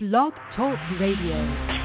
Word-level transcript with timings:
Blog 0.00 0.32
Talk 0.54 0.78
Radio. 1.00 1.77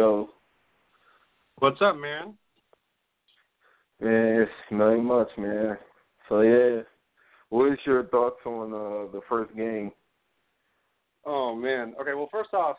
Yo, 0.00 0.30
What's 1.58 1.82
up, 1.82 1.94
man? 1.94 2.32
man, 4.00 4.40
it's 4.40 4.50
nothing 4.70 5.04
much, 5.04 5.28
man. 5.36 5.76
So 6.26 6.40
yeah, 6.40 6.80
what 7.50 7.70
is 7.70 7.78
your 7.84 8.04
thoughts 8.04 8.38
on 8.46 8.72
uh, 8.72 9.12
the 9.12 9.20
first 9.28 9.54
game? 9.54 9.92
Oh 11.26 11.54
man. 11.54 11.92
Okay. 12.00 12.14
Well, 12.14 12.30
first 12.32 12.54
off, 12.54 12.76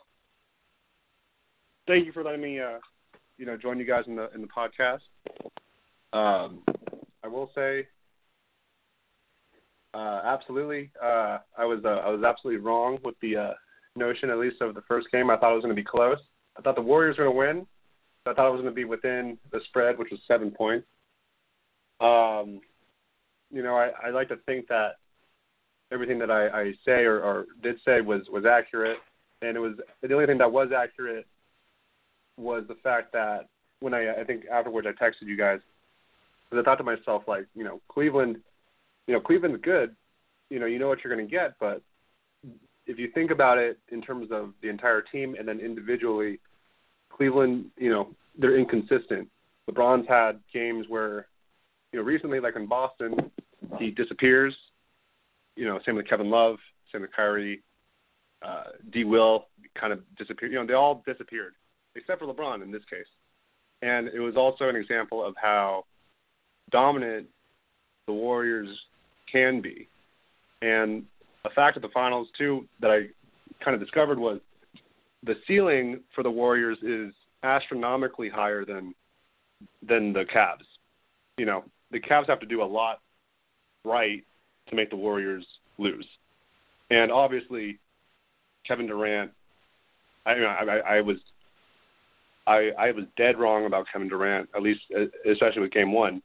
thank 1.86 2.06
you 2.06 2.12
for 2.12 2.24
letting 2.24 2.42
me, 2.42 2.58
uh, 2.58 2.78
you 3.38 3.46
know, 3.46 3.56
join 3.56 3.78
you 3.78 3.86
guys 3.86 4.02
in 4.08 4.16
the 4.16 4.28
in 4.34 4.40
the 4.40 4.48
podcast. 4.48 5.02
Um, 6.12 6.64
I 7.22 7.28
will 7.28 7.52
say, 7.54 7.86
uh, 9.94 10.22
absolutely, 10.24 10.90
uh, 11.00 11.38
I 11.56 11.64
was 11.66 11.84
uh, 11.84 12.00
I 12.04 12.10
was 12.10 12.24
absolutely 12.24 12.64
wrong 12.64 12.98
with 13.04 13.14
the 13.22 13.36
uh, 13.36 13.52
notion, 13.94 14.28
at 14.28 14.38
least 14.38 14.60
of 14.60 14.74
the 14.74 14.82
first 14.88 15.06
game. 15.12 15.30
I 15.30 15.36
thought 15.36 15.52
it 15.52 15.54
was 15.54 15.62
going 15.62 15.76
to 15.76 15.80
be 15.80 15.86
close. 15.88 16.18
I 16.56 16.62
thought 16.62 16.76
the 16.76 16.82
Warriors 16.82 17.18
were 17.18 17.24
going 17.24 17.34
to 17.34 17.38
win. 17.38 17.66
I 18.26 18.34
thought 18.34 18.48
it 18.48 18.52
was 18.52 18.60
going 18.60 18.72
to 18.72 18.76
be 18.76 18.84
within 18.84 19.38
the 19.50 19.60
spread, 19.68 19.98
which 19.98 20.10
was 20.10 20.20
seven 20.28 20.50
points. 20.50 20.86
Um, 22.00 22.60
you 23.50 23.62
know, 23.62 23.74
I, 23.74 23.90
I 24.04 24.10
like 24.10 24.28
to 24.28 24.36
think 24.46 24.68
that 24.68 24.92
everything 25.92 26.18
that 26.18 26.30
I, 26.30 26.48
I 26.48 26.72
say 26.84 27.04
or, 27.04 27.20
or 27.20 27.46
did 27.62 27.76
say 27.84 28.00
was 28.00 28.22
was 28.32 28.44
accurate, 28.44 28.98
and 29.42 29.56
it 29.56 29.60
was 29.60 29.74
the 30.02 30.14
only 30.14 30.26
thing 30.26 30.38
that 30.38 30.50
was 30.50 30.70
accurate 30.76 31.26
was 32.38 32.64
the 32.68 32.76
fact 32.82 33.12
that 33.12 33.48
when 33.80 33.94
I 33.94 34.20
I 34.20 34.24
think 34.24 34.44
afterwards 34.50 34.86
I 34.88 35.04
texted 35.04 35.26
you 35.26 35.36
guys, 35.36 35.60
because 36.48 36.62
I 36.62 36.64
thought 36.64 36.76
to 36.76 36.84
myself 36.84 37.24
like 37.28 37.46
you 37.54 37.64
know 37.64 37.80
Cleveland, 37.88 38.38
you 39.06 39.14
know 39.14 39.20
Cleveland's 39.20 39.60
good, 39.62 39.94
you 40.50 40.58
know 40.58 40.66
you 40.66 40.78
know 40.78 40.88
what 40.88 41.04
you're 41.04 41.14
going 41.14 41.26
to 41.26 41.30
get, 41.30 41.54
but 41.60 41.82
if 42.86 42.98
you 42.98 43.10
think 43.12 43.30
about 43.30 43.58
it 43.58 43.78
in 43.90 44.02
terms 44.02 44.28
of 44.30 44.52
the 44.62 44.68
entire 44.68 45.02
team 45.02 45.36
and 45.38 45.46
then 45.46 45.60
individually, 45.60 46.40
Cleveland, 47.10 47.66
you 47.76 47.90
know, 47.90 48.08
they're 48.38 48.58
inconsistent. 48.58 49.28
LeBron's 49.70 50.08
had 50.08 50.40
games 50.52 50.86
where, 50.88 51.26
you 51.92 51.98
know, 51.98 52.04
recently, 52.04 52.40
like 52.40 52.56
in 52.56 52.66
Boston, 52.66 53.30
he 53.78 53.90
disappears. 53.90 54.54
You 55.56 55.66
know, 55.66 55.78
same 55.84 55.96
with 55.96 56.08
Kevin 56.08 56.30
Love, 56.30 56.56
same 56.90 57.02
with 57.02 57.12
Kyrie. 57.14 57.62
Uh, 58.44 58.64
D. 58.92 59.04
Will 59.04 59.46
kind 59.78 59.92
of 59.92 60.00
disappeared. 60.16 60.50
You 60.50 60.58
know, 60.58 60.66
they 60.66 60.72
all 60.74 61.02
disappeared 61.06 61.54
except 61.94 62.20
for 62.20 62.26
LeBron 62.26 62.62
in 62.62 62.72
this 62.72 62.82
case. 62.90 63.06
And 63.82 64.08
it 64.08 64.20
was 64.20 64.36
also 64.36 64.68
an 64.68 64.76
example 64.76 65.24
of 65.24 65.34
how 65.40 65.84
dominant 66.70 67.26
the 68.06 68.12
Warriors 68.12 68.68
can 69.30 69.60
be. 69.60 69.88
And 70.60 71.04
a 71.44 71.50
fact 71.50 71.76
of 71.76 71.82
the 71.82 71.88
finals 71.88 72.28
too 72.38 72.66
that 72.80 72.90
I 72.90 73.06
kind 73.64 73.74
of 73.74 73.80
discovered 73.80 74.18
was 74.18 74.40
the 75.24 75.34
ceiling 75.46 76.00
for 76.14 76.22
the 76.22 76.30
Warriors 76.30 76.78
is 76.82 77.12
astronomically 77.42 78.28
higher 78.28 78.64
than 78.64 78.94
than 79.86 80.12
the 80.12 80.24
Cavs. 80.34 80.66
You 81.38 81.46
know, 81.46 81.64
the 81.90 82.00
Cavs 82.00 82.28
have 82.28 82.40
to 82.40 82.46
do 82.46 82.62
a 82.62 82.64
lot 82.64 83.00
right 83.84 84.24
to 84.68 84.76
make 84.76 84.90
the 84.90 84.96
Warriors 84.96 85.44
lose. 85.78 86.06
And 86.90 87.10
obviously, 87.10 87.78
Kevin 88.66 88.86
Durant, 88.86 89.30
I 90.26 90.34
mean, 90.34 90.44
I, 90.44 90.96
I 90.96 91.00
was 91.00 91.16
I 92.46 92.70
I 92.78 92.92
was 92.92 93.04
dead 93.16 93.38
wrong 93.38 93.66
about 93.66 93.86
Kevin 93.92 94.08
Durant, 94.08 94.48
at 94.54 94.62
least 94.62 94.80
uh, 94.96 95.04
especially 95.30 95.62
with 95.62 95.72
Game 95.72 95.92
One. 95.92 96.22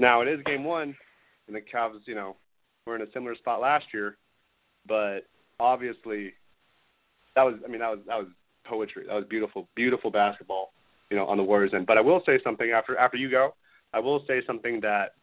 Now 0.00 0.22
it 0.22 0.28
is 0.28 0.40
Game 0.44 0.64
One, 0.64 0.96
and 1.46 1.54
the 1.54 1.60
Cavs, 1.60 2.00
you 2.06 2.14
know, 2.14 2.36
were 2.86 2.96
in 2.96 3.02
a 3.02 3.12
similar 3.12 3.36
spot 3.36 3.60
last 3.60 3.86
year, 3.92 4.16
but 4.86 5.20
obviously 5.58 6.32
that 7.36 7.42
was 7.42 7.54
I 7.64 7.68
mean 7.68 7.80
that 7.80 7.90
was 7.90 8.00
that 8.06 8.18
was 8.18 8.28
poetry. 8.64 9.04
That 9.06 9.14
was 9.14 9.24
beautiful, 9.28 9.68
beautiful 9.74 10.10
basketball, 10.10 10.72
you 11.10 11.16
know, 11.16 11.26
on 11.26 11.36
the 11.36 11.42
Warriors 11.42 11.72
end. 11.74 11.86
But 11.86 11.98
I 11.98 12.00
will 12.00 12.22
say 12.26 12.38
something 12.42 12.70
after 12.70 12.96
after 12.96 13.16
you 13.16 13.30
go. 13.30 13.54
I 13.92 13.98
will 13.98 14.24
say 14.26 14.42
something 14.46 14.80
that 14.80 15.14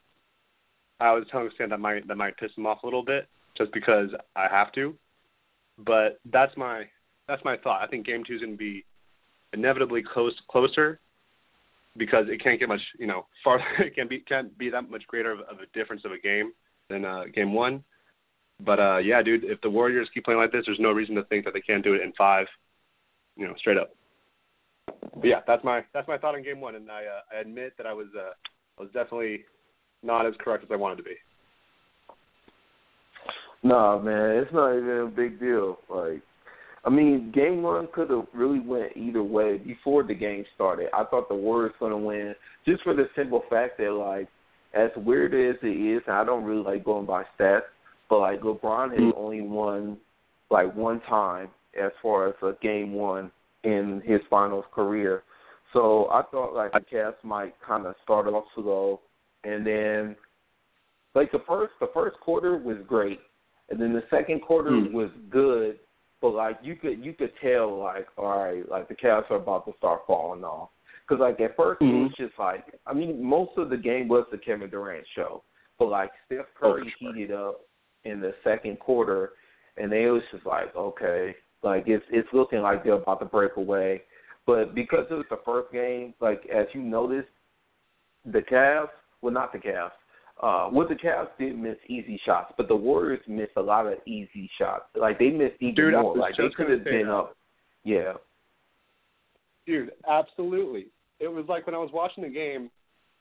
I 1.00 1.12
was 1.12 1.24
telling 1.30 1.50
Stan 1.54 1.70
that 1.70 1.80
might 1.80 2.06
that 2.08 2.16
might 2.16 2.36
piss 2.36 2.50
him 2.56 2.66
off 2.66 2.82
a 2.82 2.86
little 2.86 3.04
bit, 3.04 3.28
just 3.56 3.72
because 3.72 4.10
I 4.36 4.46
have 4.50 4.72
to. 4.72 4.94
But 5.78 6.20
that's 6.30 6.56
my 6.56 6.84
that's 7.26 7.44
my 7.44 7.56
thought. 7.56 7.82
I 7.82 7.86
think 7.86 8.06
Game 8.06 8.24
Two 8.26 8.34
is 8.34 8.40
going 8.40 8.52
to 8.52 8.58
be 8.58 8.84
inevitably 9.52 10.02
close 10.02 10.34
closer 10.50 11.00
because 11.96 12.26
it 12.28 12.42
can't 12.42 12.60
get 12.60 12.68
much 12.68 12.80
you 12.98 13.06
know 13.06 13.26
farther. 13.42 13.64
It 13.78 13.94
can't 13.96 14.10
be 14.10 14.20
can't 14.20 14.56
be 14.58 14.70
that 14.70 14.90
much 14.90 15.06
greater 15.06 15.32
of, 15.32 15.40
of 15.40 15.58
a 15.60 15.78
difference 15.78 16.02
of 16.04 16.12
a 16.12 16.18
game 16.18 16.52
than 16.90 17.04
uh, 17.04 17.24
Game 17.34 17.54
One. 17.54 17.82
But 18.64 18.80
uh, 18.80 18.98
yeah, 18.98 19.22
dude, 19.22 19.44
if 19.44 19.60
the 19.60 19.70
Warriors 19.70 20.08
keep 20.12 20.24
playing 20.24 20.40
like 20.40 20.52
this, 20.52 20.64
there's 20.66 20.80
no 20.80 20.90
reason 20.92 21.14
to 21.14 21.24
think 21.24 21.44
that 21.44 21.54
they 21.54 21.60
can't 21.60 21.84
do 21.84 21.94
it 21.94 22.02
in 22.02 22.12
five. 22.18 22.46
You 23.36 23.46
know, 23.46 23.54
straight 23.58 23.76
up. 23.76 23.90
But 25.14 25.24
yeah, 25.24 25.40
that's 25.46 25.62
my 25.62 25.84
that's 25.94 26.08
my 26.08 26.18
thought 26.18 26.34
on 26.34 26.42
Game 26.42 26.60
One, 26.60 26.74
and 26.74 26.90
I 26.90 27.04
uh, 27.04 27.36
I 27.36 27.40
admit 27.40 27.74
that 27.76 27.86
I 27.86 27.92
was 27.92 28.08
uh, 28.16 28.32
I 28.78 28.82
was 28.82 28.90
definitely 28.92 29.44
not 30.02 30.26
as 30.26 30.34
correct 30.40 30.64
as 30.64 30.70
I 30.72 30.76
wanted 30.76 30.96
to 30.96 31.02
be. 31.04 31.14
Nah, 33.62 33.98
man, 33.98 34.36
it's 34.36 34.52
not 34.52 34.76
even 34.76 34.88
a 34.88 35.06
big 35.06 35.40
deal. 35.40 35.78
Like, 35.88 36.22
I 36.84 36.90
mean, 36.90 37.32
game 37.34 37.62
one 37.62 37.88
could 37.92 38.10
have 38.10 38.26
really 38.32 38.60
went 38.60 38.96
either 38.96 39.22
way 39.22 39.58
before 39.58 40.04
the 40.04 40.14
game 40.14 40.44
started. 40.54 40.88
I 40.94 41.04
thought 41.04 41.28
the 41.28 41.34
Warriors 41.34 41.74
were 41.80 41.90
going 41.90 42.00
to 42.00 42.06
win 42.06 42.34
just 42.64 42.82
for 42.84 42.94
the 42.94 43.08
simple 43.16 43.42
fact 43.50 43.78
that, 43.78 43.90
like, 43.92 44.28
as 44.74 44.90
weird 44.96 45.34
as 45.34 45.60
it 45.62 45.66
is, 45.66 46.02
and 46.06 46.14
I 46.14 46.24
don't 46.24 46.44
really 46.44 46.62
like 46.62 46.84
going 46.84 47.06
by 47.06 47.24
stats, 47.38 47.62
but 48.08 48.20
like 48.20 48.40
LeBron 48.40 48.92
has 48.92 49.12
only 49.16 49.40
won 49.40 49.98
like 50.50 50.74
one 50.74 51.00
time 51.02 51.48
as 51.80 51.92
far 52.02 52.28
as 52.28 52.34
a 52.42 52.52
game 52.62 52.92
one 52.92 53.30
in 53.64 54.02
his 54.04 54.20
finals 54.30 54.64
career. 54.74 55.22
So 55.72 56.08
I 56.10 56.22
thought 56.30 56.54
like 56.54 56.72
the 56.72 56.80
Cavs 56.80 57.22
might 57.22 57.54
kind 57.66 57.86
of 57.86 57.94
start 58.02 58.26
off 58.26 58.44
slow, 58.54 59.00
and 59.44 59.66
then 59.66 60.16
like 61.14 61.30
the 61.32 61.42
first 61.46 61.72
the 61.80 61.90
first 61.92 62.18
quarter 62.20 62.56
was 62.56 62.78
great, 62.86 63.20
and 63.68 63.80
then 63.80 63.92
the 63.92 64.04
second 64.10 64.40
quarter 64.40 64.70
Hmm. 64.70 64.92
was 64.92 65.10
good, 65.28 65.78
but 66.22 66.30
like 66.30 66.58
you 66.62 66.76
could 66.76 67.04
you 67.04 67.12
could 67.12 67.32
tell 67.42 67.78
like 67.78 68.06
all 68.16 68.38
right 68.38 68.68
like 68.70 68.88
the 68.88 68.94
Cavs 68.94 69.30
are 69.30 69.36
about 69.36 69.66
to 69.66 69.72
start 69.76 70.02
falling 70.06 70.44
off. 70.44 70.70
Because 71.06 71.20
like 71.20 71.40
at 71.40 71.56
1st 71.56 71.76
it 71.80 71.84
was 71.84 72.12
just 72.18 72.38
like 72.38 72.64
I 72.86 72.94
mean 72.94 73.22
most 73.22 73.52
of 73.56 73.70
the 73.70 73.76
game 73.76 74.08
was 74.08 74.26
the 74.30 74.38
Kevin 74.38 74.70
Durant 74.70 75.06
show, 75.14 75.42
but 75.78 75.88
like 75.88 76.10
Steph 76.26 76.46
Curry 76.58 76.94
sure. 76.98 77.12
heated 77.12 77.32
up 77.32 77.60
in 78.04 78.20
the 78.20 78.34
second 78.44 78.78
quarter, 78.78 79.30
and 79.76 79.90
they 79.90 80.06
was 80.06 80.22
just 80.32 80.46
like 80.46 80.74
okay 80.76 81.34
like 81.62 81.84
it's 81.86 82.04
it's 82.10 82.28
looking 82.32 82.60
like 82.60 82.84
they're 82.84 82.94
about 82.94 83.20
to 83.20 83.26
break 83.26 83.56
away. 83.56 84.02
But 84.46 84.74
because 84.74 85.06
it 85.10 85.14
was 85.14 85.26
the 85.28 85.40
first 85.44 85.72
game, 85.72 86.14
like 86.20 86.42
as 86.54 86.66
you 86.72 86.80
noticed, 86.80 87.28
the 88.24 88.40
Cavs, 88.40 88.88
well 89.20 89.32
not 89.32 89.52
the 89.52 89.58
Cavs, 89.58 89.90
uh, 90.42 90.70
well 90.72 90.88
the 90.88 90.94
Cavs 90.94 91.28
did 91.38 91.58
miss 91.58 91.76
easy 91.88 92.20
shots, 92.24 92.52
but 92.56 92.68
the 92.68 92.76
Warriors 92.76 93.20
missed 93.26 93.52
a 93.56 93.62
lot 93.62 93.86
of 93.86 93.98
easy 94.06 94.50
shots. 94.58 94.84
Like 94.98 95.18
they 95.18 95.30
missed 95.30 95.56
even 95.60 95.74
Dude, 95.74 95.92
more. 95.94 96.16
Like 96.16 96.36
they 96.36 96.48
could 96.56 96.70
have 96.70 96.84
been 96.84 97.06
that. 97.06 97.12
up. 97.12 97.36
Yeah. 97.84 98.14
Dude, 99.66 99.90
absolutely. 100.08 100.86
It 101.20 101.28
was 101.28 101.44
like 101.48 101.66
when 101.66 101.74
I 101.74 101.78
was 101.78 101.90
watching 101.92 102.22
the 102.22 102.30
game, 102.30 102.70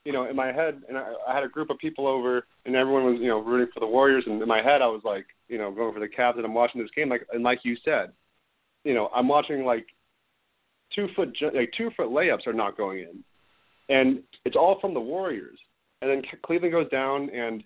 you 0.07 0.13
know, 0.13 0.24
in 0.30 0.38
my 0.38 0.54
head, 0.54 0.83
and 0.88 0.98
I, 0.98 1.12
I 1.27 1.36
had 1.36 1.44
a 1.44 1.50
group 1.50 1.69
of 1.69 1.77
people 1.80 2.07
over, 2.07 2.48
and 2.65 2.77
everyone 2.77 3.04
was, 3.04 3.18
you 3.19 3.27
know, 3.27 3.39
rooting 3.39 3.69
for 3.74 3.81
the 3.81 3.86
Warriors, 3.86 4.24
and 4.25 4.42
in 4.42 4.48
my 4.48 4.62
head, 4.62 4.81
I 4.81 4.88
was 4.88 5.01
like, 5.04 5.25
you 5.50 5.57
know, 5.57 5.69
going 5.69 5.94
for 5.94 6.00
the 6.00 6.07
Cavs, 6.07 6.38
and 6.38 6.45
I'm 6.45 6.54
watching 6.54 6.80
this 6.81 6.89
game, 6.95 7.09
like, 7.09 7.27
and 7.33 7.44
like 7.44 7.59
you 7.63 7.75
said, 7.83 8.13
you 8.86 8.94
know, 8.94 9.09
I'm 9.13 9.27
watching 9.27 9.65
like 9.65 9.86
two 10.95 11.09
foot, 11.13 11.36
like 11.54 11.74
two 11.77 11.92
foot 11.98 12.07
layups 12.07 12.48
are 12.48 12.54
not 12.54 12.77
going 12.77 13.00
in, 13.00 13.21
and 13.94 14.24
it's 14.45 14.56
all 14.56 14.80
from 14.80 14.94
the 14.94 15.00
Warriors, 15.01 15.59
and 16.01 16.09
then 16.09 16.21
Cleveland 16.45 16.71
goes 16.71 16.89
down, 16.89 17.30
and 17.31 17.62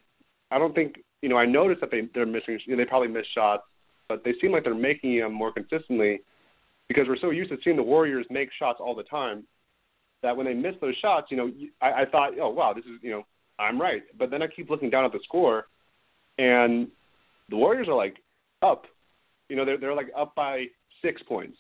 I 0.50 0.58
don't 0.58 0.74
think, 0.74 0.96
you 1.22 1.30
know, 1.30 1.38
I 1.38 1.46
noticed 1.46 1.82
that 1.82 1.92
they 1.92 2.10
they're 2.16 2.26
missing, 2.26 2.58
you 2.66 2.76
know, 2.76 2.84
they 2.84 2.90
probably 2.90 3.10
missed 3.10 3.36
shots, 3.36 3.62
but 4.10 4.24
they 4.24 4.34
seem 4.42 4.52
like 4.52 4.64
they're 4.64 4.74
making 4.74 5.20
them 5.20 5.32
more 5.32 5.54
consistently 5.54 6.22
because 6.88 7.08
we're 7.08 7.20
so 7.20 7.30
used 7.30 7.52
to 7.52 7.58
seeing 7.64 7.76
the 7.76 7.84
Warriors 7.84 8.26
make 8.32 8.50
shots 8.58 8.80
all 8.82 8.96
the 8.96 9.04
time 9.04 9.44
that 10.24 10.36
when 10.36 10.46
they 10.46 10.54
miss 10.54 10.76
those 10.82 10.96
shots, 11.02 11.28
you 11.30 11.38
know, 11.38 11.52
I, 11.82 12.02
I 12.02 12.06
thought, 12.06 12.34
oh 12.40 12.50
wow, 12.50 12.74
this 12.74 12.86
is 12.86 13.00
you 13.02 13.12
know, 13.12 13.24
I'm 13.60 13.80
right. 13.80 14.04
But 14.18 14.32
then 14.32 14.42
I 14.42 14.48
keep 14.48 14.70
looking 14.70 14.90
down 14.90 15.06
at 15.06 15.12
the 15.12 15.20
score, 15.24 15.68
and 16.38 16.88
the 17.50 17.58
Warriors 17.58 17.88
are 17.88 17.96
like 17.96 18.18
up. 18.62 18.86
You 19.50 19.56
know, 19.56 19.66
they're 19.66 19.78
they're 19.78 19.96
like 19.96 20.12
up 20.18 20.36
by 20.36 20.66
six 21.02 21.22
points. 21.24 21.58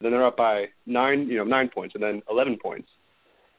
Then 0.00 0.12
they're 0.12 0.26
up 0.26 0.36
by 0.36 0.66
nine, 0.86 1.26
you 1.28 1.36
know, 1.36 1.44
nine 1.44 1.68
points, 1.68 1.94
and 1.94 2.02
then 2.02 2.22
eleven 2.30 2.56
points. 2.60 2.88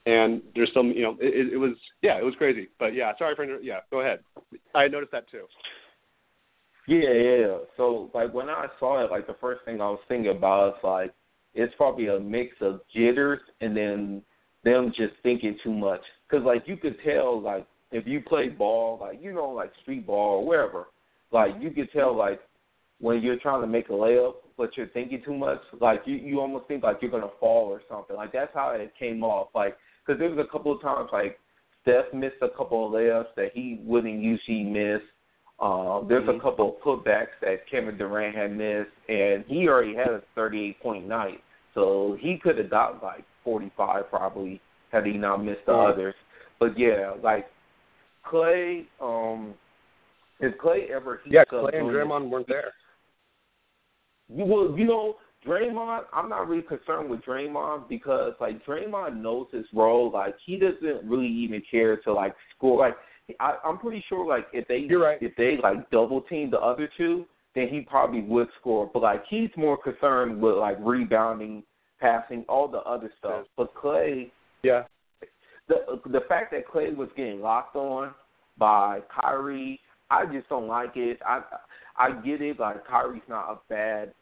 And 0.08 0.42
there's 0.56 0.70
still, 0.72 0.86
you 0.86 1.04
know, 1.04 1.16
it, 1.20 1.54
it 1.54 1.58
was 1.58 1.74
yeah, 2.02 2.18
it 2.18 2.26
was 2.26 2.34
crazy. 2.38 2.70
But 2.80 2.94
yeah, 2.94 3.12
sorry 3.18 3.36
for 3.36 3.46
yeah. 3.62 3.80
Go 3.92 4.02
ahead. 4.02 4.20
I 4.74 4.88
noticed 4.88 5.12
that 5.12 5.30
too. 5.30 5.46
Yeah, 6.88 7.14
yeah. 7.14 7.58
So 7.78 8.10
like 8.14 8.34
when 8.34 8.50
I 8.50 8.66
saw 8.80 9.06
it, 9.06 9.12
like 9.12 9.28
the 9.28 9.36
first 9.40 9.64
thing 9.66 9.82
I 9.82 9.90
was 9.90 10.00
thinking 10.08 10.32
about 10.32 10.70
is 10.70 10.84
like 10.84 11.14
it's 11.54 11.74
probably 11.76 12.08
a 12.08 12.20
mix 12.20 12.56
of 12.62 12.82
jitters 12.94 13.40
and 13.60 13.76
then 13.76 14.24
them 14.64 14.92
just 14.96 15.14
thinking 15.24 15.58
too 15.64 15.74
much. 15.74 16.02
Cause 16.30 16.42
like 16.46 16.64
you 16.66 16.78
could 16.78 16.96
tell 17.04 17.42
like 17.42 17.68
if 17.92 18.08
you 18.08 18.22
play 18.22 18.48
ball, 18.50 18.98
like 19.00 19.20
you 19.22 19.34
know, 19.34 19.50
like 19.50 19.72
street 19.82 20.08
ball 20.08 20.40
or 20.40 20.46
wherever, 20.46 20.88
like 21.32 21.52
you 21.60 21.72
could 21.72 21.92
tell 21.92 22.16
like 22.16 22.40
when 23.00 23.22
you're 23.22 23.40
trying 23.40 23.62
to 23.62 23.68
make 23.68 23.90
a 23.90 23.94
layup, 23.94 24.36
but 24.58 24.70
you're 24.78 24.88
thinking 24.88 25.22
too 25.26 25.36
much, 25.36 25.60
like 25.80 26.02
you 26.06 26.16
you 26.16 26.40
almost 26.40 26.68
think 26.68 26.84
like 26.84 26.98
you're 27.02 27.12
gonna 27.12 27.28
fall 27.40 27.68
or 27.68 27.82
something. 27.90 28.16
Like 28.16 28.32
that's 28.32 28.54
how 28.54 28.70
it 28.72 28.94
came 28.98 29.24
off. 29.24 29.50
Like 29.54 29.76
because 30.06 30.20
there 30.20 30.30
was 30.30 30.40
a 30.40 30.52
couple 30.52 30.72
of 30.72 30.82
times 30.82 31.10
like 31.12 31.38
Steph 31.82 32.14
missed 32.14 32.36
a 32.42 32.50
couple 32.50 32.86
of 32.86 32.94
layups 32.94 33.36
that 33.36 33.52
he 33.54 33.82
wouldn't 33.84 34.22
usually 34.22 34.64
miss. 34.64 35.02
Uh, 35.60 36.02
there's 36.08 36.28
mm-hmm. 36.28 36.40
a 36.40 36.42
couple 36.42 36.70
of 36.70 36.84
putbacks 36.84 37.38
that 37.42 37.68
Kevin 37.70 37.98
Durant 37.98 38.36
had 38.36 38.56
missed, 38.56 38.90
and 39.08 39.44
he 39.48 39.68
already 39.68 39.96
had 39.96 40.08
a 40.08 40.24
38 40.34 40.82
point 40.82 41.08
night, 41.08 41.40
so 41.76 42.18
he 42.20 42.40
could 42.42 42.58
have 42.58 42.70
got 42.70 43.04
like 43.04 43.24
45 43.44 44.10
probably 44.10 44.62
had 44.92 45.06
he 45.06 45.14
not 45.14 45.44
missed 45.44 45.66
the 45.66 45.72
mm-hmm. 45.72 45.94
others. 45.94 46.16
But 46.60 46.78
yeah, 46.78 47.14
like 47.24 47.48
Klay, 48.26 48.86
um, 49.02 49.54
is 50.40 50.54
Klay 50.64 50.90
ever 50.90 51.22
heat 51.24 51.34
yeah, 51.34 51.44
Klay 51.52 51.76
and 51.76 51.88
Draymond 51.88 52.30
weren't 52.30 52.48
there. 52.48 52.74
You 54.30 54.46
well, 54.46 54.76
you 54.78 54.86
know, 54.86 55.16
Draymond, 55.46 56.04
I'm 56.14 56.30
not 56.30 56.48
really 56.48 56.62
concerned 56.62 57.10
with 57.10 57.22
Draymond 57.22 57.90
because 57.90 58.34
like 58.40 58.64
Draymond 58.66 59.22
knows 59.22 59.48
his 59.52 59.66
role. 59.74 60.12
Like 60.12 60.36
he 60.46 60.58
doesn't 60.58 61.08
really 61.08 61.28
even 61.28 61.64
care 61.70 61.98
to 61.98 62.14
like 62.14 62.36
score. 62.56 62.80
Like 62.80 62.96
I, 63.40 63.56
I'm 63.66 63.78
pretty 63.78 64.04
sure 64.08 64.28
like 64.28 64.48
if 64.54 64.68
they 64.68 64.78
You're 64.78 65.02
right. 65.02 65.18
if 65.22 65.36
they 65.36 65.58
like 65.62 65.90
double 65.90 66.22
team 66.22 66.52
the 66.52 66.60
other 66.60 66.90
two, 66.98 67.26
then 67.56 67.68
he 67.70 67.82
probably 67.82 68.22
would 68.22 68.48
score. 68.60 68.90
But 68.94 69.02
like 69.02 69.24
he's 69.30 69.50
more 69.58 69.78
concerned 69.82 70.42
with 70.42 70.56
like 70.56 70.78
rebounding, 70.80 71.64
passing, 72.02 72.44
all 72.50 72.68
the 72.68 72.80
other 72.80 73.12
stuff. 73.18 73.46
But 73.56 73.74
Klay, 73.76 74.32
yeah, 74.64 74.84
the 75.70 76.02
the 76.06 76.22
fact 76.28 76.52
that 76.52 76.68
Klay 76.68 76.96
was 76.96 77.10
getting 77.16 77.40
locked 77.40 77.76
on 77.76 78.14
by 78.58 79.00
Kyrie, 79.22 79.80
I 80.10 80.26
just 80.26 80.50
don't 80.50 80.68
like 80.68 80.98
it. 80.98 81.20
I 81.26 81.42
I 81.96 82.12
get 82.22 82.42
it. 82.42 82.60
Like 82.60 82.86
Kyrie's 82.86 83.22
not 83.30 83.50
a 83.50 83.60
bad 83.70 84.14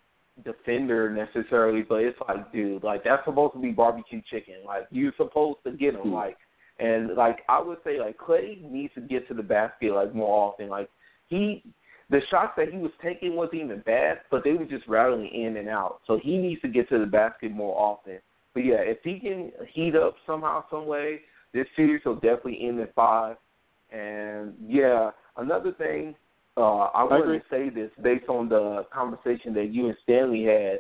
defender 0.43 1.09
necessarily, 1.09 1.81
but 1.81 1.95
it's 1.95 2.17
like, 2.27 2.51
dude, 2.51 2.83
like 2.83 3.03
that's 3.03 3.25
supposed 3.25 3.53
to 3.53 3.59
be 3.59 3.71
barbecue 3.71 4.21
chicken. 4.29 4.55
Like 4.65 4.87
you're 4.91 5.13
supposed 5.17 5.59
to 5.65 5.71
get 5.71 5.95
him. 5.95 6.01
Mm-hmm. 6.01 6.13
Like 6.13 6.37
and 6.79 7.15
like 7.15 7.39
I 7.49 7.61
would 7.61 7.79
say, 7.83 7.99
like 7.99 8.17
Klay 8.17 8.61
needs 8.69 8.93
to 8.95 9.01
get 9.01 9.27
to 9.27 9.33
the 9.33 9.43
basket 9.43 9.93
like 9.93 10.15
more 10.15 10.49
often. 10.49 10.69
Like 10.69 10.89
he, 11.27 11.63
the 12.09 12.21
shots 12.31 12.53
that 12.57 12.69
he 12.69 12.77
was 12.77 12.91
taking 13.03 13.35
wasn't 13.35 13.61
even 13.61 13.83
bad, 13.85 14.21
but 14.31 14.43
they 14.43 14.53
were 14.53 14.65
just 14.65 14.87
rattling 14.87 15.27
in 15.27 15.57
and 15.57 15.69
out. 15.69 15.99
So 16.07 16.19
he 16.21 16.37
needs 16.37 16.61
to 16.61 16.67
get 16.67 16.89
to 16.89 16.99
the 16.99 17.05
basket 17.05 17.51
more 17.51 17.77
often. 17.77 18.19
But 18.53 18.65
yeah, 18.65 18.79
if 18.79 18.97
he 19.03 19.19
can 19.19 19.51
heat 19.71 19.95
up 19.95 20.15
somehow, 20.25 20.63
some 20.71 20.87
way, 20.87 21.21
this 21.53 21.67
series 21.75 22.03
will 22.05 22.15
definitely 22.15 22.59
end 22.67 22.79
in 22.79 22.87
five. 22.95 23.37
And 23.91 24.53
yeah, 24.67 25.11
another 25.37 25.71
thing, 25.73 26.15
uh, 26.57 26.61
I, 26.61 27.01
I 27.01 27.03
wanted 27.03 27.39
to 27.39 27.45
say 27.49 27.69
this 27.69 27.91
based 28.01 28.27
on 28.27 28.49
the 28.49 28.85
conversation 28.91 29.53
that 29.53 29.71
you 29.71 29.87
and 29.87 29.97
Stanley 30.03 30.45
had. 30.45 30.79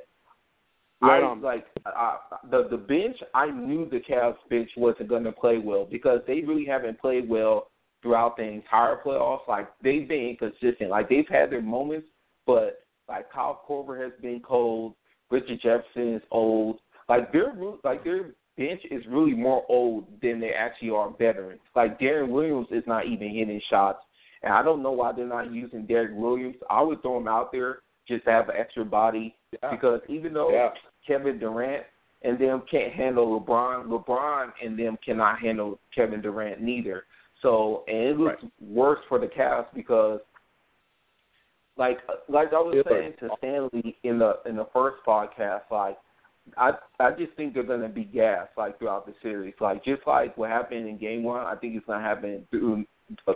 Right 1.01 1.23
I 1.23 1.33
like 1.35 1.65
I, 1.85 2.17
the 2.51 2.67
the 2.69 2.75
bench. 2.75 3.15
I 3.33 3.49
knew 3.49 3.87
the 3.89 4.01
Cavs 4.01 4.35
bench 4.49 4.69
wasn't 4.75 5.07
going 5.07 5.23
to 5.23 5.31
play 5.31 5.57
well 5.57 5.87
because 5.89 6.19
they 6.27 6.41
really 6.41 6.65
haven't 6.65 6.99
played 6.99 7.29
well 7.29 7.67
throughout 8.01 8.37
the 8.37 8.43
entire 8.43 8.97
playoffs. 9.03 9.47
Like 9.47 9.69
they've 9.83 10.07
been 10.07 10.37
inconsistent. 10.37 10.89
Like 10.89 11.09
they've 11.09 11.27
had 11.29 11.51
their 11.51 11.61
moments, 11.61 12.07
but 12.45 12.83
like 13.07 13.31
Kyle 13.31 13.61
Korver 13.67 14.01
has 14.01 14.13
been 14.21 14.39
cold. 14.39 14.93
Richard 15.31 15.59
Jefferson 15.61 16.15
is 16.15 16.23
old. 16.31 16.79
Like 17.07 17.31
their 17.31 17.53
like 17.83 18.03
their 18.03 18.31
bench 18.57 18.81
is 18.91 19.03
really 19.09 19.33
more 19.33 19.65
old 19.69 20.05
than 20.21 20.39
they 20.39 20.51
actually 20.51 20.91
are 20.91 21.13
veterans. 21.17 21.61
Like 21.75 21.99
Deron 21.99 22.29
Williams 22.29 22.67
is 22.71 22.83
not 22.87 23.07
even 23.07 23.33
hitting 23.33 23.61
shots, 23.69 23.99
and 24.43 24.53
I 24.53 24.61
don't 24.63 24.83
know 24.83 24.91
why 24.91 25.11
they're 25.11 25.25
not 25.25 25.51
using 25.51 25.85
Derrick 25.85 26.11
Williams. 26.13 26.55
I 26.69 26.81
would 26.81 27.01
throw 27.01 27.17
him 27.17 27.27
out 27.27 27.51
there 27.51 27.79
just 28.07 28.25
to 28.25 28.31
have 28.31 28.49
an 28.49 28.55
extra 28.57 28.85
body 28.85 29.35
yeah. 29.51 29.71
because 29.71 30.01
even 30.09 30.33
though 30.33 30.51
yeah. 30.51 30.69
Kevin 31.07 31.39
Durant 31.39 31.83
and 32.23 32.37
them 32.37 32.63
can't 32.69 32.91
handle 32.91 33.39
LeBron, 33.39 33.85
LeBron 33.85 34.51
and 34.63 34.77
them 34.77 34.97
cannot 35.03 35.39
handle 35.39 35.79
Kevin 35.95 36.21
Durant 36.21 36.61
neither. 36.61 37.05
So 37.41 37.83
and 37.87 37.97
it 37.97 38.17
looks 38.17 38.43
right. 38.43 38.51
worse 38.61 38.99
for 39.07 39.19
the 39.19 39.27
Cavs 39.27 39.67
because 39.73 40.19
like 41.77 41.99
like 42.27 42.53
I 42.53 42.59
was 42.59 42.75
Yeah. 42.75 42.91
saying 42.91 43.13
to 43.19 43.29
Stanley 43.37 43.97
in 44.03 44.19
the 44.19 44.39
in 44.45 44.55
the 44.57 44.65
first 44.73 44.97
podcast, 45.05 45.71
like 45.71 45.97
I 46.57 46.73
I 46.99 47.11
just 47.11 47.33
think 47.33 47.53
they're 47.53 47.63
gonna 47.63 47.89
be 47.89 48.03
gassed 48.03 48.57
like 48.57 48.77
throughout 48.77 49.05
the 49.05 49.13
series. 49.21 49.53
Like 49.59 49.83
just 49.83 50.05
like 50.05 50.37
what 50.37 50.49
happened 50.49 50.87
in 50.87 50.97
game 50.97 51.23
one, 51.23 51.45
I 51.45 51.55
think 51.55 51.75
it's 51.75 51.85
gonna 51.85 52.03
happen 52.03 52.45
through, 52.51 52.85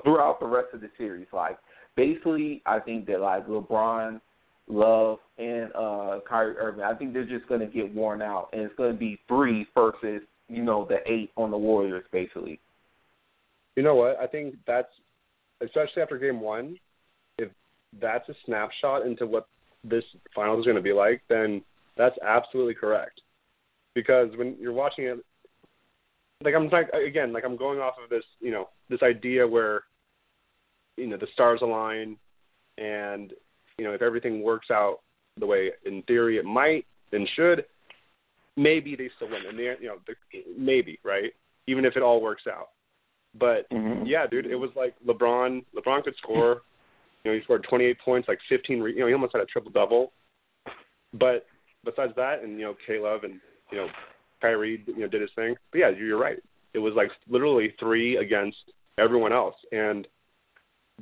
throughout 0.03 0.39
the 0.39 0.47
rest 0.47 0.73
of 0.73 0.81
the 0.81 0.89
series. 0.97 1.27
Like 1.31 1.57
basically 1.95 2.61
I 2.65 2.79
think 2.79 3.05
that 3.07 3.21
like 3.21 3.47
LeBron, 3.47 4.19
Love 4.67 5.19
and 5.37 5.71
uh 5.75 6.19
Kyrie 6.27 6.57
Irving, 6.57 6.83
I 6.83 6.93
think 6.95 7.13
they're 7.13 7.23
just 7.23 7.47
gonna 7.47 7.67
get 7.67 7.93
worn 7.93 8.21
out 8.21 8.49
and 8.51 8.61
it's 8.61 8.75
gonna 8.75 8.93
be 8.93 9.19
three 9.27 9.65
versus, 9.73 10.21
you 10.49 10.63
know, 10.63 10.85
the 10.85 10.99
eight 11.09 11.31
on 11.37 11.49
the 11.49 11.57
Warriors 11.57 12.05
basically. 12.11 12.59
You 13.75 13.83
know 13.83 13.95
what? 13.95 14.17
I 14.19 14.27
think 14.27 14.55
that's 14.67 14.89
especially 15.61 16.01
after 16.01 16.17
game 16.17 16.41
one, 16.41 16.77
if 17.37 17.49
that's 18.01 18.27
a 18.29 18.35
snapshot 18.45 19.05
into 19.05 19.25
what 19.25 19.47
this 19.83 20.03
finals 20.35 20.59
is 20.59 20.65
going 20.65 20.75
to 20.75 20.81
be 20.81 20.93
like, 20.93 21.21
then 21.29 21.61
that's 21.97 22.17
absolutely 22.25 22.73
correct. 22.73 23.21
Because 23.95 24.29
when 24.35 24.55
you're 24.59 24.73
watching 24.73 25.05
it, 25.05 25.19
like 26.43 26.55
I'm 26.55 26.69
like 26.69 26.89
again, 26.89 27.31
like 27.31 27.45
I'm 27.45 27.57
going 27.57 27.79
off 27.79 27.95
of 28.03 28.09
this, 28.09 28.23
you 28.39 28.51
know, 28.51 28.69
this 28.89 29.01
idea 29.01 29.47
where, 29.47 29.83
you 30.97 31.07
know, 31.07 31.17
the 31.17 31.27
stars 31.33 31.59
align, 31.61 32.17
and 32.77 33.33
you 33.77 33.85
know, 33.85 33.93
if 33.93 34.01
everything 34.01 34.43
works 34.43 34.69
out 34.71 34.99
the 35.39 35.45
way 35.45 35.71
in 35.85 36.01
theory 36.03 36.37
it 36.37 36.45
might 36.45 36.85
and 37.11 37.29
should, 37.35 37.65
maybe 38.57 38.95
they 38.95 39.09
still 39.15 39.29
win. 39.29 39.45
And 39.47 39.57
they, 39.57 39.75
you 39.79 39.87
know, 39.87 39.97
maybe 40.57 40.99
right, 41.03 41.31
even 41.67 41.85
if 41.85 41.95
it 41.95 42.03
all 42.03 42.21
works 42.21 42.43
out. 42.47 42.69
But 43.35 43.69
Mhm. 43.69 44.07
yeah, 44.07 44.27
dude, 44.27 44.45
it 44.45 44.55
was 44.55 44.75
like 44.75 44.93
LeBron. 45.05 45.65
LeBron 45.75 46.03
could 46.03 46.15
score. 46.17 46.61
You 47.23 47.31
know, 47.31 47.37
he 47.37 47.43
scored 47.43 47.63
28 47.63 47.97
points, 47.99 48.27
like 48.27 48.39
15. 48.49 48.81
Re- 48.81 48.93
you 48.93 48.99
know, 48.99 49.07
he 49.07 49.13
almost 49.13 49.33
had 49.33 49.41
a 49.41 49.45
triple 49.45 49.71
double. 49.71 50.13
But 51.13 51.47
besides 51.83 52.13
that, 52.15 52.41
and 52.43 52.59
you 52.59 52.65
know, 52.65 52.75
K 52.85 52.99
Love 52.99 53.23
and 53.23 53.39
you 53.71 53.77
know, 53.77 53.89
Kyrie, 54.41 54.83
you 54.85 54.97
know, 54.97 55.07
did 55.07 55.21
his 55.21 55.31
thing. 55.33 55.55
But 55.71 55.79
yeah, 55.79 55.89
you're 55.89 56.17
right. 56.17 56.39
It 56.73 56.79
was 56.79 56.93
like 56.95 57.11
literally 57.27 57.71
three 57.79 58.17
against 58.17 58.57
everyone 58.97 59.31
else, 59.31 59.55
and 59.71 60.07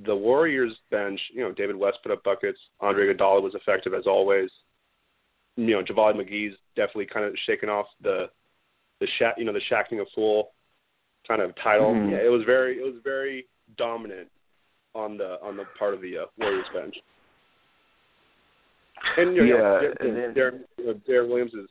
the 0.05 0.15
Warriors 0.15 0.77
bench. 0.89 1.19
You 1.33 1.41
know, 1.41 1.51
David 1.51 1.75
West 1.75 1.97
put 2.03 2.11
up 2.11 2.23
buckets. 2.23 2.59
Andre 2.79 3.13
Iguodala 3.13 3.41
was 3.41 3.55
effective 3.55 3.93
as 3.93 4.07
always. 4.07 4.49
You 5.57 5.71
know, 5.71 5.83
JaVale 5.83 6.15
McGee's 6.15 6.55
definitely 6.75 7.07
kind 7.07 7.25
of 7.25 7.35
shaken 7.45 7.67
off 7.67 7.87
the 8.01 8.29
the 8.99 9.07
sha- 9.17 9.33
you 9.37 9.43
know 9.43 9.53
the 9.53 9.61
Shaqtin' 9.69 9.99
a 10.01 10.05
Fool 10.13 10.51
kind 11.27 11.41
of 11.41 11.55
title. 11.55 11.93
Mhm. 11.93 12.11
Yeah, 12.11 12.17
it 12.25 12.29
was 12.29 12.43
very 12.45 12.77
it 12.79 12.83
was 12.83 13.01
very 13.03 13.47
dominant 13.77 14.29
on 14.93 15.17
the 15.17 15.39
on 15.41 15.55
the 15.57 15.65
part 15.77 15.93
of 15.93 16.01
the 16.01 16.17
uh, 16.19 16.25
Warriors 16.37 16.67
bench. 16.73 16.95
And 19.17 19.35
you 19.35 19.45
know, 19.47 19.55
Yeah, 19.55 19.61
Dar- 19.61 19.95
and 20.07 20.17
then- 20.17 20.33
Deron, 20.33 20.63
you 20.77 20.85
know, 20.87 20.93
Deron 21.07 21.29
Williams 21.29 21.53
is 21.53 21.69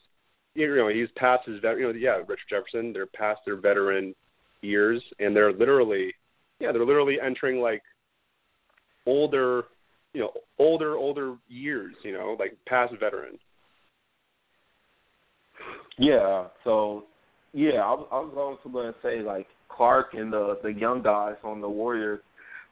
you 0.54 0.74
know 0.74 0.88
he's 0.88 1.08
past 1.16 1.46
his 1.46 1.60
vet, 1.60 1.78
you 1.78 1.84
know 1.84 1.90
yeah 1.90 2.16
Richard 2.26 2.48
Jefferson 2.48 2.92
they're 2.92 3.06
past 3.06 3.40
their 3.46 3.56
veteran 3.56 4.14
years 4.62 5.02
and 5.20 5.34
they're 5.34 5.52
literally 5.52 6.12
yeah 6.58 6.72
they're 6.72 6.84
literally 6.84 7.20
entering 7.20 7.60
like 7.60 7.82
older 9.06 9.64
you 10.12 10.20
know 10.20 10.32
older 10.58 10.96
older 10.96 11.36
years 11.48 11.94
you 12.02 12.12
know 12.12 12.36
like 12.38 12.56
past 12.66 12.92
veteran. 12.98 13.38
Yeah, 15.98 16.46
so 16.64 17.04
yeah, 17.52 17.80
I, 17.80 17.92
was- 17.92 18.08
I 18.12 18.18
was 18.20 18.34
also 18.36 18.72
going 18.72 18.92
to 18.92 18.98
say 19.02 19.22
like 19.22 19.46
Clark 19.68 20.14
and 20.14 20.32
the 20.32 20.58
the 20.62 20.72
young 20.72 21.02
guys 21.02 21.36
on 21.42 21.60
the 21.60 21.68
Warriors, 21.68 22.20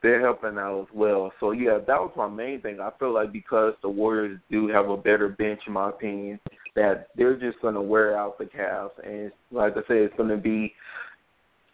they're 0.03 0.21
helping 0.21 0.59
out 0.59 0.83
as 0.83 0.95
well. 0.95 1.33
So 1.41 1.53
yeah, 1.53 1.79
that 1.79 2.01
was 2.01 2.13
my 2.17 2.29
main 2.29 2.61
thing. 2.61 2.79
I 2.81 2.91
feel 2.99 3.15
like 3.15 3.33
because 3.33 3.75
the 3.83 3.89
Warriors 3.89 4.39
do 4.51 4.69
have 4.69 4.89
a 4.91 4.97
better 4.97 5.29
bench, 5.29 5.61
in 5.67 5.73
my 5.73 5.89
opinion, 5.89 6.39
that 6.77 7.09
they're 7.17 7.39
just 7.39 7.61
going 7.61 7.75
to 7.75 7.83
wear 7.83 8.17
out 8.17 8.39
the 8.39 8.45
Cavs, 8.45 8.91
and 9.05 9.33
like 9.51 9.73
I 9.73 9.81
said, 9.89 9.97
it's 9.97 10.17
going 10.17 10.29
to 10.29 10.37
be, 10.37 10.73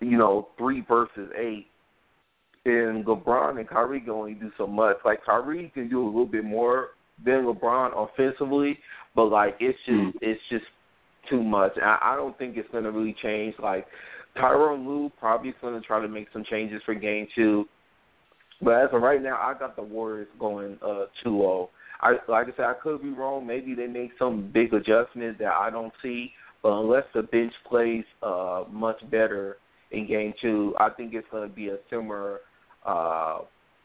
you 0.01 0.17
know, 0.19 0.49
three 0.57 0.83
versus 0.87 1.31
eight. 1.37 1.67
and 2.65 3.05
LeBron 3.05 3.59
and 3.59 3.69
Kyrie 3.69 4.01
can 4.01 4.11
only 4.11 4.35
do 4.35 4.51
so 4.57 4.67
much. 4.67 4.97
Like 5.05 5.25
Kyrie 5.25 5.71
can 5.75 5.89
do 5.89 6.03
a 6.03 6.07
little 6.07 6.27
bit 6.27 6.45
more 6.45 6.89
than 7.25 7.45
LeBron 7.45 7.93
offensively, 7.95 8.79
but 9.15 9.27
like 9.27 9.57
it's 9.61 9.79
just 9.87 9.99
mm. 9.99 10.13
it's 10.23 10.41
just 10.51 10.65
too 11.29 11.43
much. 11.43 11.73
I, 11.83 11.99
I 12.01 12.17
don't 12.17 12.37
think 12.39 12.57
it's 12.57 12.71
going 12.71 12.85
to 12.85 12.91
really 12.91 13.17
change. 13.23 13.55
Like 13.63 13.87
Tyronn 14.37 14.87
Lue 14.87 15.11
probably 15.19 15.51
is 15.51 15.57
going 15.61 15.81
to 15.81 15.87
try 15.87 16.01
to 16.01 16.09
make 16.09 16.29
some 16.33 16.45
changes 16.51 16.83
for 16.85 16.95
Game 16.95 17.27
Two, 17.35 17.67
but 18.61 18.75
as 18.75 18.89
of 18.93 19.03
right 19.03 19.23
now, 19.23 19.37
I 19.37 19.55
got 19.59 19.77
the 19.77 19.83
Warriors 19.83 20.29
going 20.39 20.79
uh 20.83 21.07
2-0. 21.25 21.69
I 22.01 22.13
like 22.29 22.49
I 22.49 22.57
said, 22.57 22.65
I 22.65 22.75
could 22.83 23.03
be 23.03 23.11
wrong. 23.11 23.47
Maybe 23.47 23.75
they 23.75 23.87
make 23.87 24.11
some 24.19 24.51
big 24.53 24.73
adjustment 24.75 25.39
that 25.39 25.53
I 25.53 25.71
don't 25.71 25.93
see. 26.03 26.33
But 26.63 26.81
unless 26.81 27.05
the 27.15 27.23
bench 27.23 27.53
plays 27.69 28.05
uh 28.23 28.65
much 28.71 28.99
better 29.11 29.59
in 29.91 30.07
Game 30.07 30.35
Two, 30.41 30.75
I 30.79 30.91
think 30.91 31.15
it's 31.15 31.27
going 31.31 31.49
to 31.49 31.55
be 31.55 31.69
a 31.69 31.77
similar 31.91 32.41
uh 32.87 33.39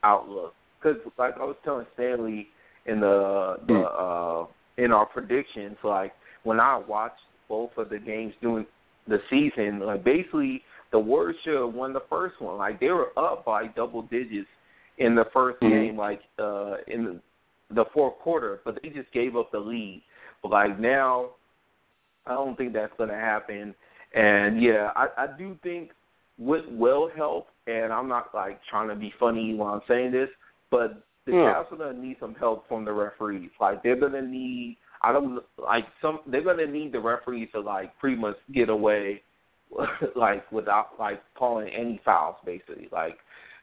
outlook. 0.04 0.54
Because 0.82 0.98
like 1.18 1.36
I 1.36 1.44
was 1.44 1.58
telling 1.64 1.86
Stanley 1.94 2.48
in 2.86 3.00
the 3.00 3.58
the 3.68 3.82
uh 3.82 4.46
in 4.78 4.92
our 4.92 5.06
predictions, 5.06 5.78
like 5.84 6.14
when 6.44 6.60
I 6.60 6.78
watched 6.78 7.20
both 7.50 7.72
of 7.78 7.90
the 7.90 8.00
games 8.00 8.34
during 8.42 8.66
the 9.08 9.20
season, 9.30 9.80
like 9.80 10.04
basically 10.04 10.62
the 10.92 11.00
Warriors 11.00 11.36
should 11.44 11.56
have 11.56 11.74
won 11.74 11.94
the 11.94 12.04
first 12.10 12.40
one. 12.40 12.58
Like 12.58 12.80
they 12.80 12.90
were 12.90 13.12
up 13.18 13.44
by 13.44 13.68
double 13.68 14.04
digits 14.04 14.48
in 14.98 15.16
the 15.16 15.26
1st 15.36 15.54
mm-hmm. 15.54 15.70
game, 15.70 15.98
like 15.98 16.22
uh 16.38 16.76
in 16.88 17.06
the, 17.06 17.22
the 17.76 17.86
fourth 17.94 18.18
quarter, 18.20 18.62
but 18.64 18.80
they 18.82 18.90
just 18.90 19.12
gave 19.12 19.36
up 19.36 19.52
the 19.52 19.60
lead. 19.60 20.02
But 20.42 20.52
like 20.52 20.80
now, 20.80 21.32
I 22.26 22.34
don't 22.34 22.56
think 22.58 22.74
that's 22.74 22.94
going 22.98 23.10
to 23.10 23.16
happen. 23.16 23.74
And 24.14 24.62
yeah, 24.62 24.92
I, 24.96 25.08
I 25.18 25.28
do 25.38 25.58
think 25.62 25.92
what 26.38 26.72
will 26.72 27.10
help, 27.16 27.48
and 27.68 27.92
I'm 27.92 28.08
not 28.08 28.34
like 28.34 28.60
trying 28.70 28.90
to 28.90 28.96
be 28.96 29.14
funny 29.20 29.54
while 29.54 29.74
I'm 29.74 29.82
saying 29.88 30.12
this, 30.12 30.30
but 30.72 31.04
the 31.26 31.34
yeah. 31.34 31.54
Cavs 31.54 31.72
are 31.72 31.78
going 31.78 31.96
to 31.96 32.02
need 32.02 32.18
some 32.20 32.36
help 32.36 32.68
from 32.68 32.86
the 32.86 32.94
referees. 32.94 33.52
Like 33.60 33.84
they're 33.84 34.00
going 34.00 34.14
to 34.14 34.22
need 34.22 34.78
I 35.02 35.12
don't 35.14 35.42
like 35.58 35.86
some. 36.02 36.20
They're 36.28 36.44
gonna 36.44 36.68
need 36.68 36.92
the 36.92 37.00
referees 37.00 37.50
to 37.54 37.62
like 37.62 37.98
pretty 38.00 38.18
much 38.18 38.36
get 38.54 38.70
away, 38.70 39.22
like 40.16 40.50
without 40.52 41.00
like 41.00 41.22
calling 41.36 41.70
any 41.70 42.02
fouls. 42.04 42.36
Basically, 42.46 42.90
like 42.92 43.18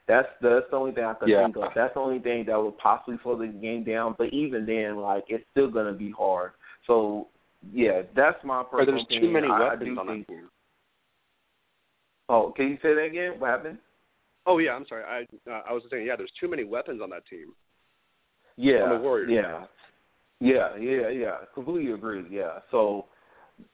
that's 0.09 0.29
that's 0.41 0.67
the 0.71 0.77
only 0.77 0.93
thing 0.93 1.05
I 1.05 1.15
can 1.15 1.29
yeah. 1.29 1.45
think 1.45 1.57
of. 1.57 1.73
That's 1.75 1.95
the 1.95 2.01
only 2.01 2.21
thing 2.21 2.45
that 2.47 2.63
would 2.63 2.79
possibly 2.79 3.19
slow 3.23 3.39
the 3.39 3.49
game 3.49 3.85
down. 3.85 4.15
But 4.17 4.33
even 4.33 4.65
then, 4.65 4.97
like 4.97 5.25
it's 5.29 5.45
still 5.51 5.71
gonna 5.71 5.93
be 5.93 6.11
hard. 6.11 6.53
So 6.87 7.29
yeah, 7.73 8.03
that's 8.15 8.43
my 8.45 8.63
personal 8.63 8.95
There's 8.95 9.05
opinion. 9.05 9.23
too 9.23 9.33
many 9.33 9.49
I, 9.49 9.59
weapons 9.59 9.99
I 9.99 10.01
on 10.01 10.07
think, 10.07 10.27
that 10.27 10.33
team. 10.33 10.49
Oh, 12.29 12.53
can 12.57 12.69
you 12.69 12.79
say 12.83 12.95
that 12.95 13.05
again? 13.05 13.35
What 13.39 13.51
happened? 13.51 13.79
Oh 14.47 14.59
yeah, 14.59 14.73
I'm 14.73 14.87
sorry. 14.89 15.05
I 15.05 15.51
uh, 15.51 15.63
I 15.69 15.73
was 15.73 15.83
saying 15.91 16.07
yeah. 16.07 16.17
There's 16.17 16.33
too 16.41 16.49
many 16.49 16.65
weapons 16.65 17.01
on 17.03 17.11
that 17.11 17.27
team. 17.27 17.53
Yeah, 18.57 18.85
on 18.85 18.91
the 18.91 18.99
Warriors. 18.99 19.31
yeah. 19.31 19.65
Yeah, 20.41 20.77
yeah, 20.77 21.09
yeah. 21.09 21.37
Completely 21.55 21.93
agree. 21.93 22.25
Yeah. 22.31 22.59
So 22.71 23.07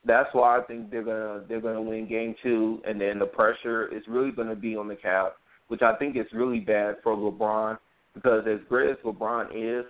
that's 0.05 0.29
why 0.33 0.59
I 0.59 0.63
think 0.63 0.91
they're 0.91 1.03
gonna 1.03 1.43
they're 1.49 1.61
gonna 1.61 1.83
win 1.83 2.09
game 2.09 2.35
two, 2.43 2.81
and 2.87 3.01
then 3.01 3.19
the 3.19 3.27
pressure 3.27 3.89
is 3.95 4.03
really 4.09 4.31
gonna 4.31 4.55
be 4.55 4.77
on 4.77 4.89
the 4.89 4.95
Cavs, 4.95 5.33
which 5.69 5.83
I 5.83 5.97
think 5.97 6.17
is 6.17 6.27
really 6.33 6.61
bad 6.61 6.97
for 7.03 7.17
LeBron 7.17 7.79
because 8.15 8.45
as 8.47 8.61
great 8.69 8.91
as 8.91 8.97
LeBron 9.05 9.49
is, 9.55 9.87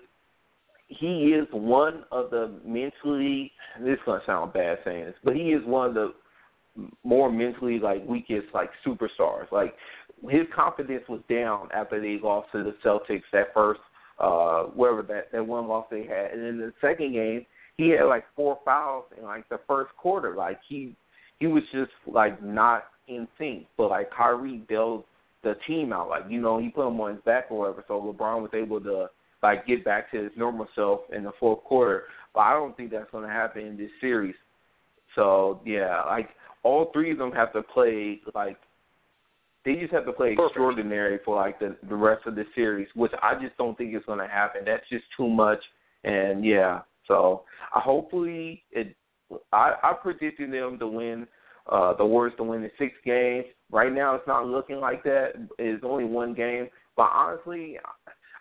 he 0.89 1.35
is 1.35 1.47
one 1.51 2.05
of 2.11 2.31
the 2.31 2.55
mentally. 2.65 3.53
This 3.81 3.95
is 3.95 4.01
gonna 4.07 4.23
sound 4.27 4.53
bad 4.53 4.79
saying 4.85 5.05
this, 5.05 5.15
but 5.25 5.35
he 5.35 5.53
is 5.53 5.65
one 5.67 5.89
of 5.89 5.95
the 5.95 6.15
more 7.05 7.31
mentally 7.31 7.79
like 7.79 8.07
weakest 8.07 8.47
like 8.55 8.71
superstars. 8.87 9.51
Like 9.51 9.75
his 10.29 10.47
confidence 10.55 11.05
was 11.09 11.21
down 11.29 11.69
after 11.75 12.01
they 12.01 12.19
lost 12.23 12.49
to 12.53 12.63
the 12.63 12.75
Celtics 12.85 13.23
that 13.33 13.53
first 13.53 13.81
uh 14.23 14.65
wherever 14.65 15.03
that 15.03 15.31
that 15.33 15.47
one 15.47 15.69
loss 15.69 15.87
they 15.91 16.05
had. 16.05 16.31
And 16.33 16.47
in 16.47 16.59
the 16.59 16.73
second 16.81 17.13
game, 17.13 17.45
he 17.77 17.91
had 17.91 18.05
like 18.05 18.25
four 18.35 18.59
fouls 18.65 19.05
in 19.19 19.25
like 19.25 19.49
the 19.49 19.61
first 19.67 19.91
quarter. 19.97 20.35
Like 20.37 20.61
he 20.69 20.97
he 21.41 21.47
was 21.47 21.65
just 21.73 21.91
like 22.07 22.43
not 22.43 22.85
in 23.09 23.29
sync. 23.39 23.67
But 23.77 23.91
like 23.91 24.11
Kyrie 24.11 24.63
bailed 24.69 25.05
the 25.43 25.55
team 25.67 25.93
out. 25.93 26.09
Like 26.09 26.25
you 26.29 26.41
know 26.41 26.59
he 26.59 26.69
put 26.69 26.89
him 26.89 27.01
on 27.01 27.15
his 27.15 27.25
back 27.25 27.47
or 27.51 27.61
whatever. 27.61 27.85
So 27.89 28.01
LeBron 28.01 28.43
was 28.43 28.51
able 28.55 28.81
to 28.81 29.09
like 29.43 29.67
get 29.67 29.85
back 29.85 30.11
to 30.13 30.23
his 30.23 30.33
normal 30.37 30.69
self 30.75 31.01
in 31.15 31.25
the 31.25 31.33
fourth 31.41 31.65
quarter. 31.65 32.05
But 32.33 32.41
I 32.41 32.53
don't 32.53 32.77
think 32.77 32.91
that's 32.91 33.11
going 33.11 33.27
to 33.27 33.33
happen 33.33 33.67
in 33.67 33.77
this 33.77 33.91
series. 34.01 34.37
So 35.15 35.61
yeah, 35.67 36.03
like 36.05 36.31
all 36.63 36.91
three 36.93 37.11
of 37.13 37.19
them 37.19 37.33
have 37.33 37.53
to 37.53 37.63
play 37.63 38.21
like 38.35 38.57
they 39.65 39.75
just 39.77 39.93
have 39.93 40.05
to 40.07 40.13
play 40.13 40.35
Perfect. 40.35 40.51
extraordinary 40.51 41.19
for 41.25 41.37
like 41.37 41.59
the 41.59 41.77
the 41.89 41.95
rest 41.95 42.27
of 42.27 42.35
the 42.35 42.45
series, 42.55 42.89
which 42.95 43.13
I 43.23 43.35
just 43.41 43.57
don't 43.57 43.77
think 43.77 43.95
is 43.95 44.03
going 44.07 44.19
to 44.19 44.29
happen. 44.29 44.63
That's 44.65 44.89
just 44.91 45.05
too 45.17 45.29
much. 45.29 45.63
And 46.05 46.45
yeah, 46.45 46.81
so 47.07 47.45
I 47.75 47.81
hopefully 47.81 48.65
it. 48.71 48.97
I 49.53 49.75
I 49.83 49.93
predicted 50.01 50.53
them 50.53 50.79
to 50.79 50.87
win. 50.87 51.27
Uh, 51.71 51.95
the 51.97 52.05
Warriors 52.05 52.35
to 52.39 52.43
win 52.43 52.65
in 52.65 52.71
six 52.77 52.93
games. 53.05 53.45
Right 53.71 53.93
now, 53.93 54.17
it's 54.17 54.27
not 54.27 54.49
looking 54.49 54.81
like 54.81 55.05
that. 55.05 55.35
It's 55.61 55.85
only 55.85 56.05
one 56.05 56.35
game, 56.35 56.69
but 56.97 57.09
honestly, 57.15 57.79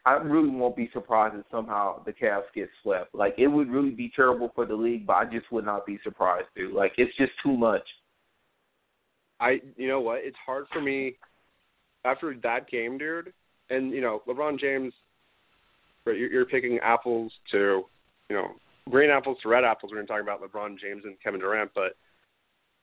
I 0.05 0.13
really 0.13 0.49
won't 0.49 0.75
be 0.75 0.89
surprised 0.91 1.35
if 1.35 1.45
somehow 1.51 2.03
the 2.03 2.11
Cavs 2.11 2.43
get 2.55 2.69
swept. 2.81 3.13
Like 3.13 3.35
it 3.37 3.47
would 3.47 3.69
really 3.69 3.91
be 3.91 4.11
terrible 4.15 4.51
for 4.55 4.65
the 4.65 4.73
league, 4.73 5.05
but 5.05 5.13
I 5.13 5.25
just 5.25 5.51
would 5.51 5.65
not 5.65 5.85
be 5.85 5.99
surprised, 6.03 6.47
dude. 6.55 6.73
Like 6.73 6.93
it's 6.97 7.15
just 7.17 7.31
too 7.43 7.55
much. 7.55 7.87
I 9.41 9.59
you 9.75 9.87
know 9.87 9.99
what? 9.99 10.19
It's 10.23 10.37
hard 10.45 10.65
for 10.71 10.79
me 10.79 11.15
after 12.05 12.33
that 12.43 12.69
game, 12.69 12.97
dude. 12.97 13.33
And 13.69 13.91
you 13.91 14.01
know, 14.01 14.21
LeBron 14.27 14.59
James, 14.59 14.93
you're, 16.05 16.15
you're 16.15 16.45
picking 16.45 16.79
apples 16.79 17.33
to 17.51 17.83
you 18.29 18.35
know 18.35 18.51
green 18.89 19.09
apples 19.09 19.37
to 19.41 19.49
red 19.49 19.63
apples. 19.63 19.91
We're 19.91 19.97
going 19.97 20.07
to 20.07 20.13
talk 20.13 20.21
about 20.21 20.41
LeBron 20.41 20.79
James 20.79 21.03
and 21.03 21.15
Kevin 21.21 21.41
Durant, 21.41 21.71
but 21.73 21.95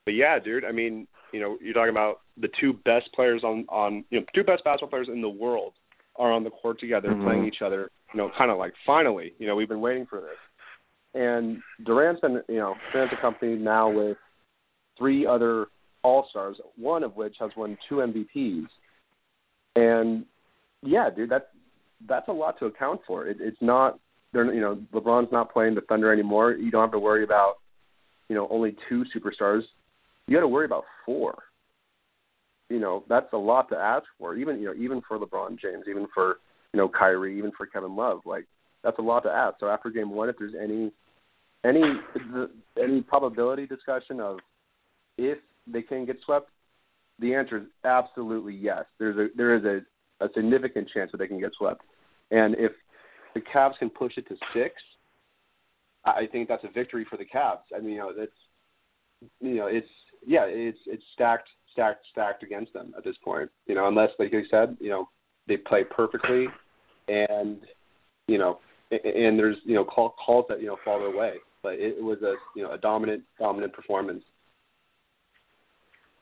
but 0.05 0.13
yeah, 0.13 0.37
dude. 0.37 0.65
I 0.65 0.71
mean, 0.71 1.07
you 1.31 1.39
know, 1.39 1.57
you're 1.61 1.73
talking 1.73 1.89
about 1.89 2.21
the 2.39 2.49
two 2.59 2.73
best 2.85 3.11
players 3.13 3.43
on 3.43 3.65
on 3.69 4.03
you 4.09 4.19
know 4.19 4.25
two 4.35 4.43
best 4.43 4.63
basketball 4.63 4.89
players 4.89 5.07
in 5.07 5.21
the 5.21 5.29
world 5.29 5.73
are 6.17 6.31
on 6.31 6.43
the 6.43 6.49
court 6.49 6.79
together 6.79 7.09
mm-hmm. 7.09 7.23
playing 7.23 7.45
each 7.45 7.61
other. 7.63 7.89
You 8.13 8.17
know, 8.17 8.31
kind 8.37 8.51
of 8.51 8.57
like 8.57 8.73
finally, 8.85 9.33
you 9.39 9.47
know, 9.47 9.55
we've 9.55 9.69
been 9.69 9.81
waiting 9.81 10.05
for 10.05 10.19
this. 10.19 10.37
And 11.13 11.59
Durant's 11.85 12.21
been 12.21 12.41
you 12.49 12.57
know 12.57 12.75
Durant's 12.91 13.13
accompanied 13.17 13.61
now 13.61 13.89
with 13.89 14.17
three 14.97 15.25
other 15.25 15.67
all 16.03 16.27
Stars, 16.29 16.57
one 16.77 17.03
of 17.03 17.15
which 17.15 17.35
has 17.39 17.51
won 17.55 17.77
two 17.87 17.95
MVPs. 17.95 18.67
And 19.75 20.25
yeah, 20.81 21.09
dude, 21.09 21.29
that's 21.29 21.45
that's 22.07 22.27
a 22.27 22.33
lot 22.33 22.57
to 22.59 22.65
account 22.65 23.01
for. 23.05 23.27
It, 23.27 23.37
it's 23.39 23.61
not 23.61 23.99
they're 24.33 24.53
you 24.53 24.61
know 24.61 24.79
LeBron's 24.93 25.31
not 25.31 25.51
playing 25.51 25.75
the 25.75 25.81
Thunder 25.81 26.11
anymore. 26.11 26.53
You 26.53 26.71
don't 26.71 26.81
have 26.83 26.91
to 26.91 26.99
worry 26.99 27.23
about 27.23 27.55
you 28.27 28.35
know 28.35 28.47
only 28.49 28.75
two 28.87 29.05
superstars. 29.15 29.63
You 30.27 30.35
got 30.35 30.41
to 30.41 30.47
worry 30.47 30.65
about 30.65 30.85
four. 31.05 31.43
You 32.69 32.79
know 32.79 33.03
that's 33.09 33.31
a 33.33 33.37
lot 33.37 33.69
to 33.69 33.77
ask 33.77 34.05
for. 34.17 34.35
Even 34.35 34.59
you 34.59 34.67
know 34.67 34.73
even 34.73 35.01
for 35.07 35.19
LeBron 35.19 35.59
James, 35.59 35.85
even 35.89 36.07
for 36.13 36.37
you 36.73 36.77
know 36.77 36.87
Kyrie, 36.87 37.37
even 37.37 37.51
for 37.57 37.65
Kevin 37.65 37.95
Love, 37.95 38.21
like 38.25 38.45
that's 38.83 38.99
a 38.99 39.03
lot 39.03 39.23
to 39.23 39.29
ask. 39.29 39.55
So 39.59 39.67
after 39.67 39.89
game 39.89 40.11
one, 40.11 40.29
if 40.29 40.37
there's 40.37 40.55
any 40.59 40.91
any 41.65 41.81
any 42.81 43.01
probability 43.01 43.65
discussion 43.65 44.19
of 44.19 44.39
if 45.17 45.39
they 45.71 45.81
can 45.81 46.05
get 46.05 46.17
swept? 46.25 46.49
The 47.19 47.33
answer 47.35 47.57
is 47.57 47.63
absolutely 47.83 48.55
yes. 48.55 48.85
There's 48.97 49.17
a 49.17 49.27
there 49.35 49.55
is 49.55 49.63
a, 49.65 50.25
a 50.25 50.29
significant 50.33 50.89
chance 50.93 51.11
that 51.11 51.17
they 51.17 51.27
can 51.27 51.39
get 51.39 51.51
swept, 51.57 51.81
and 52.31 52.55
if 52.55 52.71
the 53.33 53.41
Cavs 53.41 53.77
can 53.77 53.89
push 53.89 54.17
it 54.17 54.27
to 54.29 54.35
six, 54.53 54.75
I 56.05 56.27
think 56.31 56.47
that's 56.47 56.63
a 56.63 56.71
victory 56.71 57.05
for 57.09 57.17
the 57.17 57.25
Cavs. 57.25 57.59
I 57.75 57.79
mean, 57.79 57.91
you 57.91 57.99
know, 57.99 58.13
that's 58.17 58.31
you 59.41 59.55
know, 59.55 59.67
it's 59.67 59.87
yeah, 60.25 60.45
it's 60.45 60.79
it's 60.85 61.03
stacked, 61.13 61.49
stacked, 61.71 62.05
stacked 62.11 62.43
against 62.43 62.73
them 62.73 62.93
at 62.97 63.03
this 63.03 63.15
point. 63.23 63.49
You 63.67 63.75
know, 63.75 63.87
unless 63.87 64.09
like 64.17 64.31
you 64.31 64.43
said, 64.49 64.77
you 64.79 64.89
know, 64.89 65.09
they 65.47 65.57
play 65.57 65.83
perfectly, 65.83 66.47
and 67.07 67.59
you 68.27 68.37
know, 68.37 68.59
and 68.91 69.37
there's 69.37 69.57
you 69.65 69.75
know 69.75 69.83
call, 69.83 70.15
calls 70.23 70.45
that 70.49 70.61
you 70.61 70.67
know 70.67 70.77
fall 70.83 70.99
their 70.99 71.15
way. 71.15 71.35
But 71.61 71.73
it 71.73 72.01
was 72.01 72.21
a 72.21 72.35
you 72.55 72.63
know 72.63 72.71
a 72.71 72.77
dominant 72.77 73.23
dominant 73.39 73.73
performance 73.73 74.23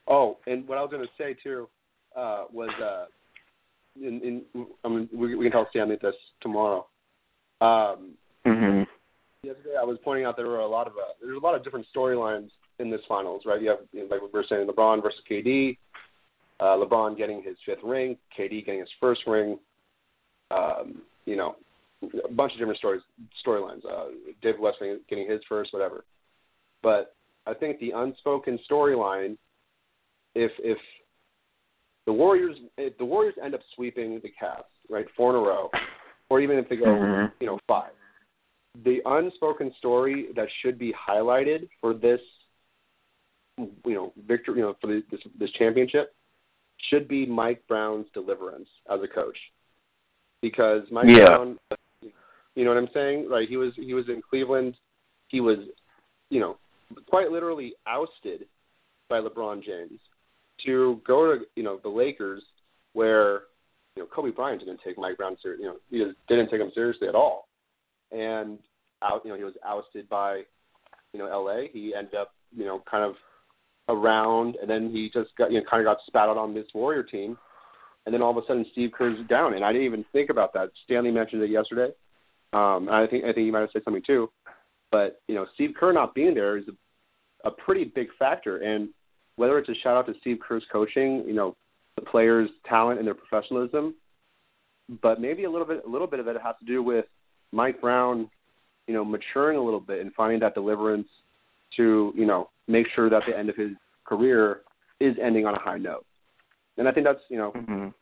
Oh, 0.07 0.37
and 0.47 0.67
what 0.67 0.77
I 0.77 0.81
was 0.81 0.91
going 0.91 1.03
to 1.03 1.11
say 1.17 1.35
too 1.41 1.67
uh, 2.15 2.45
was, 2.51 2.69
uh, 2.81 3.05
in, 4.01 4.21
in 4.55 4.65
I 4.83 4.87
mean, 4.87 5.09
we, 5.13 5.35
we 5.35 5.45
can 5.45 5.51
tell 5.51 5.67
Stanley 5.69 5.97
this 6.01 6.15
tomorrow. 6.41 6.87
Um, 7.59 8.13
mm-hmm. 8.45 8.83
Yesterday, 9.43 9.75
I 9.79 9.83
was 9.83 9.97
pointing 10.03 10.25
out 10.25 10.37
there 10.37 10.47
were 10.47 10.59
a 10.59 10.67
lot 10.67 10.87
of 10.87 10.93
uh, 10.93 11.13
there's 11.21 11.37
a 11.37 11.43
lot 11.45 11.55
of 11.55 11.63
different 11.63 11.85
storylines 11.95 12.49
in 12.79 12.89
this 12.89 13.01
finals, 13.07 13.43
right? 13.45 13.61
You 13.61 13.69
have 13.69 13.79
you 13.91 14.01
know, 14.01 14.07
like 14.15 14.21
we 14.21 14.29
were 14.31 14.45
saying, 14.47 14.67
LeBron 14.67 15.01
versus 15.01 15.19
KD, 15.29 15.77
uh, 16.59 16.77
LeBron 16.77 17.17
getting 17.17 17.41
his 17.41 17.55
fifth 17.65 17.83
ring, 17.83 18.17
KD 18.37 18.65
getting 18.65 18.79
his 18.79 18.89
first 18.99 19.21
ring. 19.27 19.57
Um, 20.51 21.01
you 21.25 21.35
know, 21.35 21.55
a 22.23 22.31
bunch 22.31 22.53
of 22.53 22.59
different 22.59 22.77
stories, 22.77 23.01
storylines. 23.45 23.85
Uh, 23.85 24.11
David 24.41 24.61
West 24.61 24.77
getting 25.09 25.29
his 25.29 25.41
first, 25.49 25.73
whatever. 25.73 26.05
But 26.83 27.15
I 27.45 27.53
think 27.53 27.79
the 27.79 27.91
unspoken 27.91 28.59
storyline 28.69 29.37
if 30.37 30.51
if 30.59 30.77
the 32.05 32.13
Warriors 32.13 32.57
if 32.77 32.97
the 32.97 33.05
Warriors 33.05 33.35
end 33.43 33.53
up 33.55 33.61
sweeping 33.75 34.19
the 34.21 34.31
Cavs, 34.41 34.63
right, 34.89 35.05
four 35.17 35.31
in 35.31 35.35
a 35.35 35.39
row, 35.39 35.69
or 36.29 36.39
even 36.39 36.57
if 36.57 36.69
they 36.69 36.77
go, 36.77 36.85
Mhm. 36.85 37.31
you 37.39 37.47
know, 37.47 37.59
five, 37.67 37.91
the 38.83 39.01
unspoken 39.05 39.73
story 39.79 40.31
that 40.33 40.47
should 40.61 40.77
be 40.77 40.93
highlighted 40.93 41.67
for 41.81 41.93
this, 41.93 42.21
you 43.57 43.73
know, 43.85 44.13
victory, 44.17 44.57
you 44.59 44.61
know, 44.61 44.75
for 44.79 44.87
the, 44.87 45.03
this 45.11 45.21
this 45.37 45.51
championship, 45.51 46.13
should 46.89 47.07
be 47.07 47.25
Mike 47.25 47.65
Brown's 47.67 48.07
deliverance 48.13 48.69
as 48.89 49.01
a 49.01 49.07
coach, 49.07 49.37
because 50.41 50.83
Mike 50.91 51.09
Yeah. 51.09 51.25
Brown, 51.25 51.59
you 52.55 52.63
know 52.63 52.73
what 52.73 52.77
I'm 52.77 52.93
saying? 52.93 53.29
Like 53.29 53.49
he 53.49 53.57
was 53.57 53.73
he 53.75 53.93
was 53.95 54.07
in 54.07 54.21
Cleveland, 54.21 54.77
he 55.27 55.41
was, 55.41 55.59
you 56.29 56.39
know, 56.39 56.57
quite 57.07 57.31
literally 57.31 57.75
ousted 57.87 58.47
by 59.09 59.19
LeBron 59.19 59.63
James 59.63 59.99
to 60.65 61.01
go 61.05 61.35
to 61.35 61.45
you 61.55 61.63
know 61.63 61.79
the 61.83 61.89
Lakers 61.89 62.43
where 62.93 63.41
you 63.95 64.03
know 64.03 64.07
Kobe 64.13 64.31
Bryant 64.31 64.59
didn't 64.59 64.79
take 64.83 64.97
Mike 64.97 65.17
Brown 65.17 65.37
ser- 65.41 65.55
you 65.55 65.65
know 65.65 65.75
he 65.89 66.03
just 66.03 66.17
didn't 66.27 66.49
take 66.49 66.61
him 66.61 66.71
seriously 66.73 67.07
at 67.07 67.15
all, 67.15 67.47
and 68.11 68.59
out 69.03 69.21
you 69.23 69.31
know 69.31 69.37
he 69.37 69.43
was 69.43 69.55
ousted 69.65 70.09
by 70.09 70.41
you 71.13 71.19
know 71.19 71.27
L.A. 71.27 71.69
He 71.71 71.93
ended 71.97 72.15
up 72.15 72.31
you 72.55 72.65
know 72.65 72.83
kind 72.89 73.03
of 73.03 73.15
around, 73.89 74.55
and 74.61 74.69
then 74.69 74.91
he 74.91 75.09
just 75.13 75.35
got 75.37 75.51
you 75.51 75.59
know 75.59 75.65
kind 75.69 75.85
of 75.85 75.91
got 75.91 76.03
spat 76.07 76.29
out 76.29 76.37
on 76.37 76.53
this 76.53 76.67
Warrior 76.73 77.03
team, 77.03 77.37
and 78.05 78.13
then 78.13 78.21
all 78.21 78.31
of 78.31 78.37
a 78.37 78.47
sudden 78.47 78.65
Steve 78.71 78.91
Kerr's 78.97 79.17
down, 79.27 79.53
and 79.53 79.63
I 79.63 79.71
didn't 79.71 79.87
even 79.87 80.05
think 80.11 80.29
about 80.29 80.53
that. 80.53 80.69
Stanley 80.85 81.11
mentioned 81.11 81.41
it 81.43 81.49
yesterday. 81.49 81.93
Um, 82.53 82.87
I 82.89 83.05
think 83.09 83.25
I 83.25 83.33
think 83.33 83.45
you 83.45 83.51
might 83.51 83.61
have 83.61 83.69
said 83.73 83.83
something 83.83 84.03
too, 84.05 84.29
but 84.91 85.21
you 85.27 85.35
know 85.35 85.45
Steve 85.53 85.71
Kerr 85.77 85.93
not 85.93 86.15
being 86.15 86.33
there 86.33 86.57
is 86.57 86.65
a, 86.67 87.47
a 87.47 87.51
pretty 87.51 87.85
big 87.85 88.07
factor, 88.17 88.57
and 88.57 88.89
whether 89.37 89.57
it's 89.57 89.69
a 89.69 89.75
shout 89.75 89.95
out 89.97 90.07
to 90.07 90.19
Steve 90.19 90.39
Kerr's 90.45 90.65
coaching, 90.71 91.23
you 91.25 91.33
know, 91.33 91.55
the 91.95 92.01
players' 92.01 92.49
talent 92.67 92.99
and 92.99 93.07
their 93.07 93.15
professionalism, 93.15 93.95
but 95.01 95.21
maybe 95.21 95.45
a 95.45 95.49
little 95.49 95.65
bit 95.65 95.83
a 95.85 95.89
little 95.89 96.07
bit 96.07 96.19
of 96.19 96.27
it 96.27 96.35
has 96.43 96.55
to 96.59 96.65
do 96.65 96.83
with 96.83 97.05
Mike 97.51 97.79
Brown, 97.79 98.29
you 98.87 98.93
know, 98.93 99.05
maturing 99.05 99.57
a 99.57 99.63
little 99.63 99.79
bit 99.79 100.01
and 100.01 100.13
finding 100.13 100.39
that 100.41 100.53
deliverance 100.53 101.07
to, 101.77 102.13
you 102.15 102.25
know, 102.25 102.49
make 102.67 102.87
sure 102.93 103.09
that 103.09 103.23
the 103.27 103.37
end 103.37 103.49
of 103.49 103.55
his 103.55 103.71
career 104.05 104.61
is 104.99 105.15
ending 105.21 105.45
on 105.45 105.55
a 105.55 105.59
high 105.59 105.77
note. 105.77 106.05
And 106.77 106.87
I 106.87 106.91
think 106.91 107.05
that's, 107.05 107.19
you 107.29 107.37
know, 107.37 107.51
Mhm. 107.51 107.93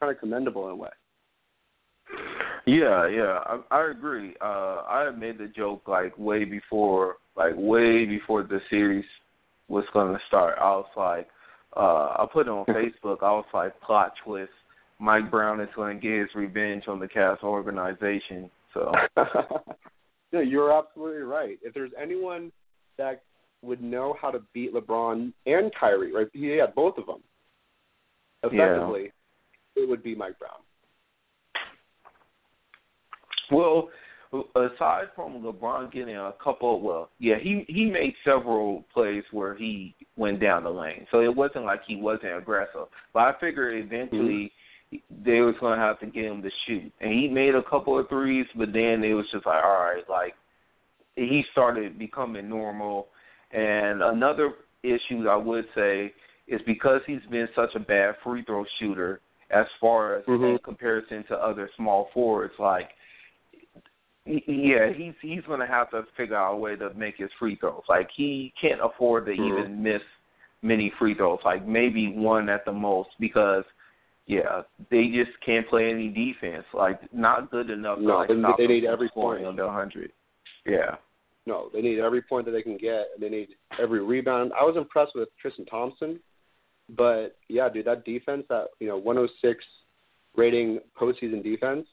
kind 0.00 0.12
of 0.12 0.18
commendable 0.18 0.66
in 0.66 0.72
a 0.72 0.76
way. 0.76 0.90
Yeah, 2.66 3.06
yeah, 3.06 3.42
I, 3.46 3.60
I 3.70 3.90
agree. 3.90 4.36
Uh, 4.40 4.82
I 4.86 5.10
made 5.10 5.38
the 5.38 5.48
joke 5.48 5.88
like 5.88 6.16
way 6.18 6.44
before, 6.44 7.16
like 7.34 7.54
way 7.56 8.04
before 8.04 8.42
the 8.42 8.60
series 8.68 9.06
was 9.68 9.84
going 9.92 10.12
to 10.12 10.20
start. 10.26 10.56
I 10.60 10.70
was 10.70 10.86
like, 10.96 11.28
uh, 11.76 12.22
I 12.22 12.26
put 12.32 12.46
it 12.46 12.50
on 12.50 12.64
Facebook. 12.68 13.22
I 13.22 13.32
was 13.32 13.44
like, 13.52 13.78
plot 13.80 14.12
twist: 14.24 14.52
Mike 14.98 15.30
Brown 15.30 15.60
is 15.60 15.68
going 15.76 16.00
to 16.00 16.02
get 16.02 16.18
his 16.18 16.28
revenge 16.34 16.84
on 16.88 16.98
the 16.98 17.06
Cavs 17.06 17.42
organization. 17.42 18.50
So, 18.74 18.92
no, 20.32 20.40
you're 20.40 20.72
absolutely 20.72 21.22
right. 21.22 21.58
If 21.62 21.74
there's 21.74 21.92
anyone 22.00 22.52
that 22.96 23.22
would 23.62 23.82
know 23.82 24.16
how 24.20 24.30
to 24.30 24.40
beat 24.52 24.74
LeBron 24.74 25.32
and 25.46 25.72
Kyrie, 25.78 26.12
right? 26.12 26.28
He 26.32 26.48
had 26.56 26.74
both 26.74 26.96
of 26.98 27.06
them 27.06 27.22
effectively. 28.42 29.12
It 29.76 29.88
would 29.88 30.02
be 30.02 30.14
Mike 30.14 30.38
Brown. 30.38 30.52
well, 33.50 33.88
aside 34.32 35.06
from 35.14 35.42
LeBron 35.42 35.92
getting 35.92 36.16
a 36.16 36.32
couple, 36.42 36.80
well, 36.80 37.10
yeah, 37.18 37.36
he 37.40 37.64
he 37.68 37.86
made 37.86 38.14
several 38.24 38.84
plays 38.92 39.24
where 39.32 39.54
he 39.54 39.94
went 40.16 40.40
down 40.40 40.64
the 40.64 40.70
lane, 40.70 41.06
so 41.10 41.20
it 41.20 41.34
wasn't 41.34 41.64
like 41.64 41.80
he 41.86 41.96
wasn't 41.96 42.36
aggressive. 42.36 42.86
But 43.12 43.20
I 43.20 43.32
figured 43.40 43.82
eventually 43.84 44.52
they 45.24 45.40
was 45.40 45.54
gonna 45.60 45.80
have 45.80 45.98
to 46.00 46.06
get 46.06 46.24
him 46.24 46.42
to 46.42 46.50
shoot, 46.66 46.92
and 47.00 47.12
he 47.12 47.28
made 47.28 47.54
a 47.54 47.62
couple 47.62 47.98
of 47.98 48.08
threes, 48.08 48.46
but 48.56 48.72
then 48.72 49.02
it 49.04 49.14
was 49.14 49.26
just 49.32 49.46
like, 49.46 49.64
all 49.64 49.80
right, 49.80 50.08
like 50.08 50.34
he 51.16 51.44
started 51.52 51.98
becoming 51.98 52.48
normal. 52.48 53.08
And 53.50 54.02
another 54.02 54.52
issue 54.82 55.28
I 55.28 55.36
would 55.36 55.64
say 55.74 56.12
is 56.46 56.60
because 56.66 57.00
he's 57.06 57.24
been 57.30 57.48
such 57.54 57.74
a 57.74 57.80
bad 57.80 58.14
free 58.22 58.42
throw 58.42 58.64
shooter, 58.78 59.20
as 59.50 59.66
far 59.80 60.16
as 60.16 60.24
Mhm. 60.26 60.52
in 60.52 60.58
comparison 60.58 61.24
to 61.24 61.36
other 61.42 61.70
small 61.76 62.10
forwards, 62.12 62.58
like 62.58 62.90
yeah, 64.46 64.92
he's 64.92 65.14
he's 65.22 65.42
gonna 65.46 65.66
have 65.66 65.90
to 65.90 66.04
figure 66.16 66.36
out 66.36 66.54
a 66.54 66.56
way 66.56 66.76
to 66.76 66.92
make 66.94 67.16
his 67.16 67.30
free 67.38 67.56
throws. 67.56 67.82
Like 67.88 68.08
he 68.14 68.52
can't 68.60 68.80
afford 68.82 69.26
to 69.26 69.32
Mhm. 69.32 69.58
even 69.58 69.82
miss 69.82 70.02
many 70.62 70.90
free 70.98 71.14
throws, 71.14 71.38
like 71.44 71.66
maybe 71.66 72.08
one 72.08 72.48
at 72.48 72.64
the 72.64 72.72
most, 72.72 73.10
because 73.18 73.64
yeah, 74.26 74.62
they 74.90 75.08
just 75.08 75.30
can't 75.40 75.66
play 75.68 75.90
any 75.90 76.08
defense. 76.08 76.66
Like 76.74 77.12
not 77.14 77.50
good 77.50 77.70
enough 77.70 77.98
No, 77.98 78.26
to 78.26 78.34
like 78.34 78.56
they- 78.58 78.66
they 78.66 78.72
need 78.74 78.84
every 78.84 79.08
point. 79.08 79.44
under 79.46 79.64
100. 79.66 80.12
Yeah. 80.66 80.96
No, 81.46 81.70
they 81.70 81.80
need 81.80 81.98
every 81.98 82.20
point 82.20 82.44
that 82.44 82.50
they 82.52 82.62
can 82.62 82.76
get, 82.76 83.08
and 83.14 83.22
they 83.22 83.30
need 83.30 83.56
every 83.78 84.00
rebound. 84.04 84.52
I 84.52 84.64
was 84.64 84.76
impressed 84.76 85.14
with 85.14 85.34
Tristan 85.38 85.64
Thompson, 85.64 86.20
but 86.90 87.36
yeah, 87.48 87.70
dude, 87.70 87.86
that 87.86 88.04
defense, 88.04 88.46
that 88.48 88.68
you 88.80 88.88
know, 88.88 88.98
106 88.98 89.64
rating 90.36 90.80
postseason 90.94 91.42
defense, 91.42 91.88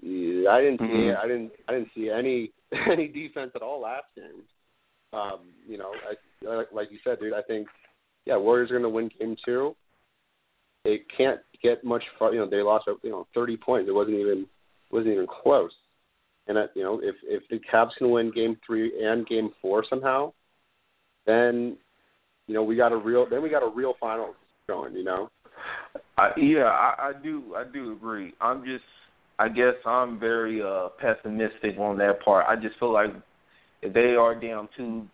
yeah, 0.00 0.50
I 0.50 0.60
didn't 0.60 0.80
see, 0.80 0.86
Mhm. 0.86 1.18
I 1.18 1.26
didn't, 1.26 1.52
I 1.68 1.72
didn't 1.72 1.88
see 1.94 2.08
any 2.10 2.52
any 2.90 3.08
defense 3.08 3.52
at 3.54 3.62
all 3.62 3.80
last 3.80 4.06
game. 4.16 4.42
Um, 5.12 5.40
you 5.68 5.76
know, 5.76 5.92
I, 6.08 6.46
like- 6.46 6.72
like 6.72 6.90
you 6.90 6.98
said, 7.04 7.20
dude, 7.20 7.34
I 7.34 7.42
think, 7.42 7.68
yeah, 8.24 8.36
Warriors 8.36 8.70
are 8.70 8.74
going 8.78 8.82
to 8.84 8.88
win 8.88 9.10
game 9.18 9.36
two. 9.44 9.76
They 10.84 11.02
can't 11.16 11.40
get 11.62 11.84
much 11.84 12.02
far. 12.18 12.32
You 12.32 12.40
know, 12.40 12.48
they 12.50 12.62
lost, 12.62 12.88
you 13.02 13.10
know, 13.10 13.26
30 13.34 13.56
points. 13.58 13.88
It 13.88 13.92
wasn't 13.92 14.16
even 14.16 14.46
wasn't 14.90 15.12
even 15.12 15.26
close. 15.26 15.72
And 16.48 16.56
that, 16.56 16.70
you 16.74 16.82
know, 16.82 17.00
if 17.02 17.14
if 17.22 17.42
the 17.50 17.60
Cavs 17.72 17.94
can 17.98 18.10
win 18.10 18.32
Game 18.32 18.56
Three 18.66 19.04
and 19.04 19.26
Game 19.26 19.50
Four 19.60 19.84
somehow, 19.88 20.32
then 21.26 21.76
you 22.48 22.54
know 22.54 22.64
we 22.64 22.74
got 22.74 22.90
a 22.90 22.96
real 22.96 23.26
then 23.30 23.42
we 23.42 23.48
got 23.48 23.62
a 23.62 23.68
real 23.68 23.94
finals 24.00 24.34
going. 24.66 24.94
You 24.94 25.04
know. 25.04 25.30
I, 26.18 26.30
yeah, 26.36 26.64
I, 26.64 27.10
I 27.10 27.12
do. 27.22 27.54
I 27.56 27.64
do 27.64 27.92
agree. 27.92 28.32
I'm 28.40 28.64
just. 28.64 28.82
I 29.38 29.48
guess 29.48 29.74
I'm 29.86 30.18
very 30.18 30.62
uh 30.62 30.88
pessimistic 31.00 31.78
on 31.78 31.98
that 31.98 32.22
part. 32.24 32.46
I 32.48 32.56
just 32.56 32.78
feel 32.78 32.92
like 32.92 33.10
if 33.82 33.92
they 33.92 34.14
are 34.14 34.34
down 34.34 34.68
two 34.76 35.06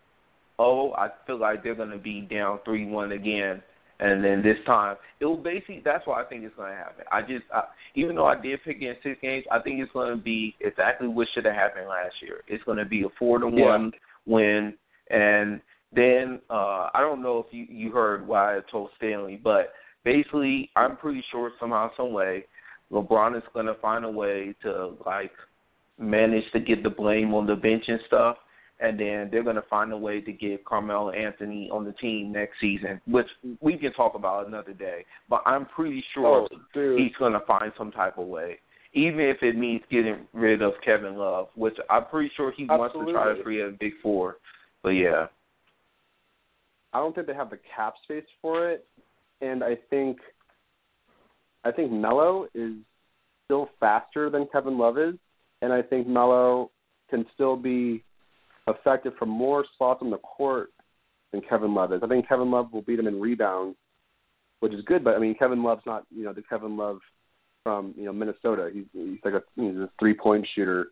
oh, 0.59 0.93
I 0.93 1.09
feel 1.27 1.39
like 1.39 1.63
they're 1.63 1.75
going 1.75 1.91
to 1.91 1.99
be 1.99 2.23
down 2.23 2.59
three 2.65 2.87
one 2.87 3.13
again, 3.13 3.63
and 4.01 4.25
then 4.25 4.43
this 4.43 4.57
time 4.67 4.97
it 5.21 5.25
will 5.25 5.37
basically. 5.37 5.83
That's 5.85 6.07
what 6.07 6.19
I 6.19 6.29
think 6.29 6.45
is 6.45 6.53
going 6.57 6.73
to 6.73 6.77
happen. 6.77 7.05
I 7.11 7.23
just, 7.23 7.45
I, 7.53 7.63
even 7.95 8.17
though 8.17 8.27
I 8.27 8.41
did 8.41 8.63
pick 8.65 8.83
in 8.83 8.95
six 9.03 9.19
games, 9.23 9.45
I 9.51 9.61
think 9.61 9.81
it's 9.81 9.93
going 9.93 10.17
to 10.17 10.23
be 10.23 10.55
exactly 10.61 11.09
what 11.09 11.29
should 11.35 11.45
have 11.45 11.55
happened 11.55 11.89
last 11.89 12.15
year. 12.23 12.41
It's 12.49 12.65
going 12.65 12.79
to 12.79 12.85
be 12.85 13.03
a 13.03 13.09
four 13.19 13.39
to 13.39 13.47
one 13.47 13.93
win, 14.27 14.75
and 15.11 15.61
then 15.95 16.41
uh 16.51 16.91
I 16.93 17.01
don't 17.01 17.23
know 17.23 17.39
if 17.39 17.47
you 17.51 17.67
you 17.69 17.93
heard 17.93 18.27
what 18.27 18.39
I 18.39 18.59
told 18.71 18.91
Stanley, 18.99 19.41
but 19.43 19.73
basically 20.05 20.71
I'm 20.77 20.97
pretty 20.97 21.25
sure 21.31 21.51
somehow 21.59 21.91
some 21.97 22.13
way 22.13 22.45
LeBron 22.93 23.37
is 23.37 23.43
going 23.53 23.67
to 23.67 23.75
find 23.75 24.05
a 24.05 24.11
way 24.11 24.55
to 24.63 24.95
like 25.05 25.33
manage 25.99 26.45
to 26.53 26.61
get 26.61 26.83
the 26.83 26.91
blame 26.91 27.35
on 27.35 27.47
the 27.47 27.57
bench 27.57 27.85
and 27.89 28.01
stuff 28.07 28.37
and 28.81 28.99
then 28.99 29.29
they're 29.31 29.43
going 29.43 29.57
to 29.57 29.63
find 29.63 29.93
a 29.93 29.97
way 29.97 30.21
to 30.21 30.33
get 30.33 30.65
Carmelo 30.65 31.11
Anthony 31.11 31.69
on 31.73 31.85
the 31.85 31.93
team 31.93 32.33
next 32.33 32.61
season, 32.61 33.01
which 33.07 33.27
we 33.61 33.77
can 33.77 33.93
talk 33.93 34.15
about 34.15 34.47
another 34.47 34.73
day. 34.73 35.05
But 35.29 35.43
I'm 35.47 35.67
pretty 35.67 36.05
sure 36.15 36.47
Oh, 36.49 36.97
he's 36.97 37.15
going 37.19 37.33
to 37.33 37.41
find 37.41 37.73
some 37.77 37.91
type 37.91 38.19
of 38.19 38.27
way, 38.29 38.59
even 38.93 39.21
if 39.21 39.39
it 39.43 39.57
means 39.57 39.83
getting 39.91 40.27
rid 40.33 40.63
of 40.63 40.75
Kevin 40.85 41.17
Love, 41.17 41.49
which 41.57 41.77
I'm 41.91 42.05
pretty 42.07 42.31
sure 42.37 42.53
he 42.57 42.67
wants 42.67 42.95
to 42.95 43.01
try 43.05 43.25
to 43.25 43.31
Absolutely. 43.31 43.43
free 43.43 43.63
up 43.65 43.79
Big 43.81 43.93
Four. 44.01 44.37
But 44.83 44.91
yeah, 44.91 45.27
I 46.93 46.99
don't 46.99 47.15
think 47.15 47.27
they 47.27 47.35
have 47.35 47.51
the 47.51 47.59
cap 47.75 47.95
space 48.05 48.25
for 48.41 48.71
it, 48.71 48.87
and 49.41 49.65
I 49.65 49.77
think 49.91 50.19
I 51.69 51.73
think 51.73 51.93
Melo 51.93 52.47
is 52.55 52.75
still 53.45 53.69
faster 53.79 54.31
than 54.31 54.49
Kevin 54.53 54.79
Love 54.79 54.99
is, 54.99 55.15
and 55.63 55.73
I 55.73 55.83
think 55.83 56.07
Melo 56.07 56.71
can 57.11 57.27
still 57.35 57.57
be 57.57 58.03
effective 58.67 59.15
from 59.19 59.29
more 59.29 59.65
spots 59.75 60.01
on 60.03 60.11
the 60.11 60.19
court 60.19 60.71
than 61.33 61.41
Kevin 61.41 61.75
Love 61.75 61.93
is. 61.93 62.01
I 62.03 62.07
think 62.07 62.29
Kevin 62.29 62.51
Love 62.51 62.73
will 62.73 62.83
beat 62.83 62.99
him 62.99 63.07
in 63.07 63.21
rebounds, 63.21 63.77
which 64.61 64.73
is 64.73 64.85
good. 64.85 65.05
But 65.05 65.15
I 65.15 65.19
mean, 65.19 65.35
Kevin 65.35 65.63
Love's 65.63 65.87
not 65.87 66.05
you 66.15 66.25
know 66.25 66.33
the 66.33 66.43
Kevin 66.43 66.77
Love 66.77 66.99
from 67.63 67.95
you 67.97 68.05
know 68.05 68.13
Minnesota. 68.13 68.71
He's 68.73 68.87
he's 68.93 69.19
like 69.25 69.35
a 69.35 69.43
he's 69.57 69.77
a 69.77 69.91
three 69.99 70.15
point 70.15 70.47
shooter 70.55 70.89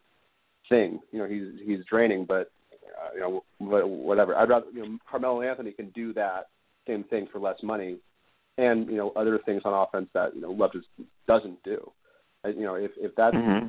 thing. 0.69 1.01
You 1.13 1.21
know, 1.21 1.29
he's 1.29 1.67
he's 1.67 1.85
draining, 1.89 2.25
but 2.27 2.51
uh, 2.73 3.15
you 3.15 3.21
know 3.21 3.45
wha- 3.61 3.87
whatever. 3.87 4.37
I'd 4.37 4.49
rather 4.49 4.67
you 4.73 4.83
know 4.83 4.99
Carmelo 5.11 5.43
Anthony 5.43 5.73
can 5.73 5.91
do 5.91 6.13
that 6.15 6.49
same 6.87 7.05
thing 7.05 7.29
for 7.33 7.39
less 7.39 7.63
money, 7.63 7.97
and 8.59 8.89
you 8.89 8.97
know 8.97 9.13
other 9.17 9.39
things 9.45 9.63
on 9.65 9.75
offense 9.75 10.09
that 10.15 10.35
you 10.35 10.41
know 10.41 10.51
Love 10.51 10.73
just 10.73 10.87
doesn't 11.27 11.63
do. 11.63 11.91
You 12.45 12.63
know, 12.63 12.75
if 12.77 12.93
if 12.97 13.15
that's 13.17 13.37
hmm 13.37 13.69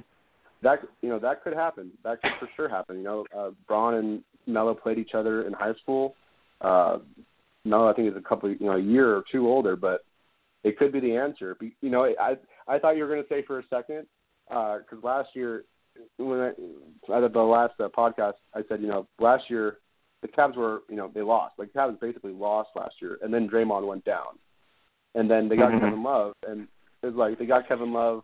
that 0.63 0.79
you 1.01 1.09
know 1.09 1.19
that 1.19 1.43
could 1.43 1.53
happen. 1.53 1.91
That 2.03 2.21
could 2.21 2.31
for 2.39 2.49
sure 2.55 2.69
happen. 2.69 2.97
You 2.97 3.03
know, 3.03 3.25
uh, 3.35 3.51
Bron 3.67 3.95
and 3.95 4.23
Melo 4.45 4.73
played 4.73 4.97
each 4.97 5.13
other 5.13 5.43
in 5.43 5.53
high 5.53 5.73
school. 5.81 6.15
Uh, 6.61 6.99
Melo, 7.63 7.89
I 7.89 7.93
think, 7.93 8.09
is 8.09 8.17
a 8.17 8.27
couple, 8.27 8.49
you 8.49 8.65
know, 8.65 8.77
a 8.77 8.81
year 8.81 9.15
or 9.15 9.23
two 9.31 9.47
older, 9.47 9.75
but 9.75 10.01
it 10.63 10.77
could 10.77 10.91
be 10.91 10.99
the 10.99 11.15
answer. 11.15 11.55
You 11.81 11.89
know, 11.89 12.05
I 12.05 12.37
I 12.67 12.79
thought 12.79 12.97
you 12.97 13.03
were 13.03 13.09
going 13.09 13.23
to 13.23 13.29
say 13.29 13.43
for 13.45 13.59
a 13.59 13.63
second 13.69 14.07
because 14.47 15.03
uh, 15.03 15.05
last 15.05 15.29
year 15.33 15.63
when 16.17 16.39
I, 16.39 16.49
at 16.49 17.33
the 17.33 17.39
last 17.39 17.73
uh, 17.79 17.89
podcast 17.89 18.33
I 18.53 18.61
said 18.69 18.81
you 18.81 18.87
know 18.87 19.07
last 19.19 19.49
year 19.49 19.77
the 20.21 20.27
Cavs 20.27 20.55
were 20.55 20.81
you 20.89 20.95
know 20.95 21.11
they 21.13 21.21
lost 21.21 21.55
like 21.57 21.73
the 21.73 21.79
Cavs 21.79 21.99
basically 21.99 22.31
lost 22.31 22.69
last 22.75 22.95
year 23.01 23.17
and 23.21 23.33
then 23.33 23.49
Draymond 23.49 23.85
went 23.87 24.05
down 24.05 24.37
and 25.17 25.29
then 25.29 25.49
they 25.49 25.57
got 25.57 25.71
mm-hmm. 25.71 25.83
Kevin 25.83 26.03
Love 26.03 26.33
and 26.47 26.67
it 27.03 27.07
was 27.07 27.15
like 27.15 27.37
they 27.37 27.45
got 27.45 27.67
Kevin 27.67 27.91
Love 27.91 28.23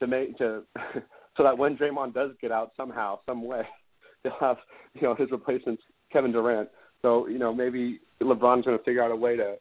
to 0.00 0.06
make 0.06 0.36
to 0.38 0.62
so 1.36 1.42
that 1.42 1.56
when 1.56 1.76
Draymond 1.76 2.14
does 2.14 2.32
get 2.40 2.50
out 2.50 2.72
somehow 2.76 3.20
some 3.26 3.44
way 3.44 3.62
they'll 4.24 4.32
have 4.40 4.56
you 4.94 5.02
know 5.02 5.14
his 5.14 5.30
replacement 5.30 5.78
Kevin 6.12 6.32
Durant 6.32 6.68
so 7.02 7.28
you 7.28 7.38
know 7.38 7.54
maybe 7.54 8.00
LeBron's 8.22 8.64
going 8.64 8.78
to 8.78 8.84
figure 8.84 9.02
out 9.02 9.12
a 9.12 9.16
way 9.16 9.36
to 9.36 9.54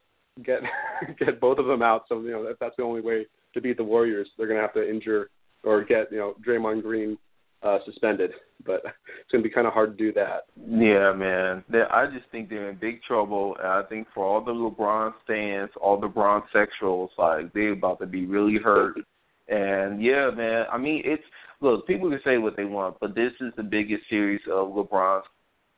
get 0.44 0.60
get 1.20 1.40
both 1.40 1.60
of 1.60 1.66
them 1.66 1.82
out. 1.82 2.04
So 2.10 2.22
you 2.22 2.32
know 2.32 2.44
if 2.44 2.60
that's 2.60 2.76
the 2.78 2.84
only 2.84 3.02
way 3.02 3.26
to 3.54 3.62
beat 3.62 3.78
the 3.78 3.84
Warriors, 3.84 4.30
they're 4.38 4.48
going 4.48 4.58
to 4.58 4.62
have 4.62 4.74
to 4.74 4.90
injure 4.90 5.30
or 5.64 5.84
get 5.84 6.12
you 6.12 6.18
know 6.18 6.36
Draymond 6.46 6.84
Green 6.84 7.18
uh, 7.64 7.80
suspended. 7.86 8.32
But 8.66 8.82
it's 8.86 9.32
going 9.32 9.44
to 9.44 9.50
be 9.50 9.54
kind 9.54 9.68
of 9.68 9.74
hard 9.74 9.98
to 9.98 10.04
do 10.04 10.14
that. 10.14 10.46
Yeah, 10.56 11.14
man. 11.14 11.64
I 11.92 12.08
just 12.08 12.30
think 12.32 12.50
they're 12.50 12.70
in 12.70 12.78
big 12.78 13.02
trouble. 13.04 13.56
And 13.60 13.68
I 13.68 13.84
think 13.84 14.08
for 14.14 14.26
all 14.26 14.44
the 14.44 14.52
LeBron 14.52 15.14
fans, 15.26 15.70
all 15.80 16.00
the 16.00 16.08
LeBron 16.08 16.44
sexuals, 16.54 17.10
like 17.18 17.54
they're 17.54 17.74
about 17.74 18.00
to 18.00 18.06
be 18.06 18.26
really 18.26 18.58
hurt. 18.58 18.98
And 19.48 20.02
yeah, 20.04 20.30
man. 20.36 20.66
I 20.72 20.78
mean, 20.78 21.02
it's 21.06 21.24
look. 21.62 21.88
People 21.88 22.10
can 22.10 22.20
say 22.26 22.38
what 22.38 22.58
they 22.58 22.66
want, 22.66 22.98
but 23.00 23.16
this 23.16 23.32
is 23.40 23.54
the 23.56 23.64
biggest 23.64 24.04
series 24.10 24.42
of 24.52 24.70
LeBron's 24.70 25.26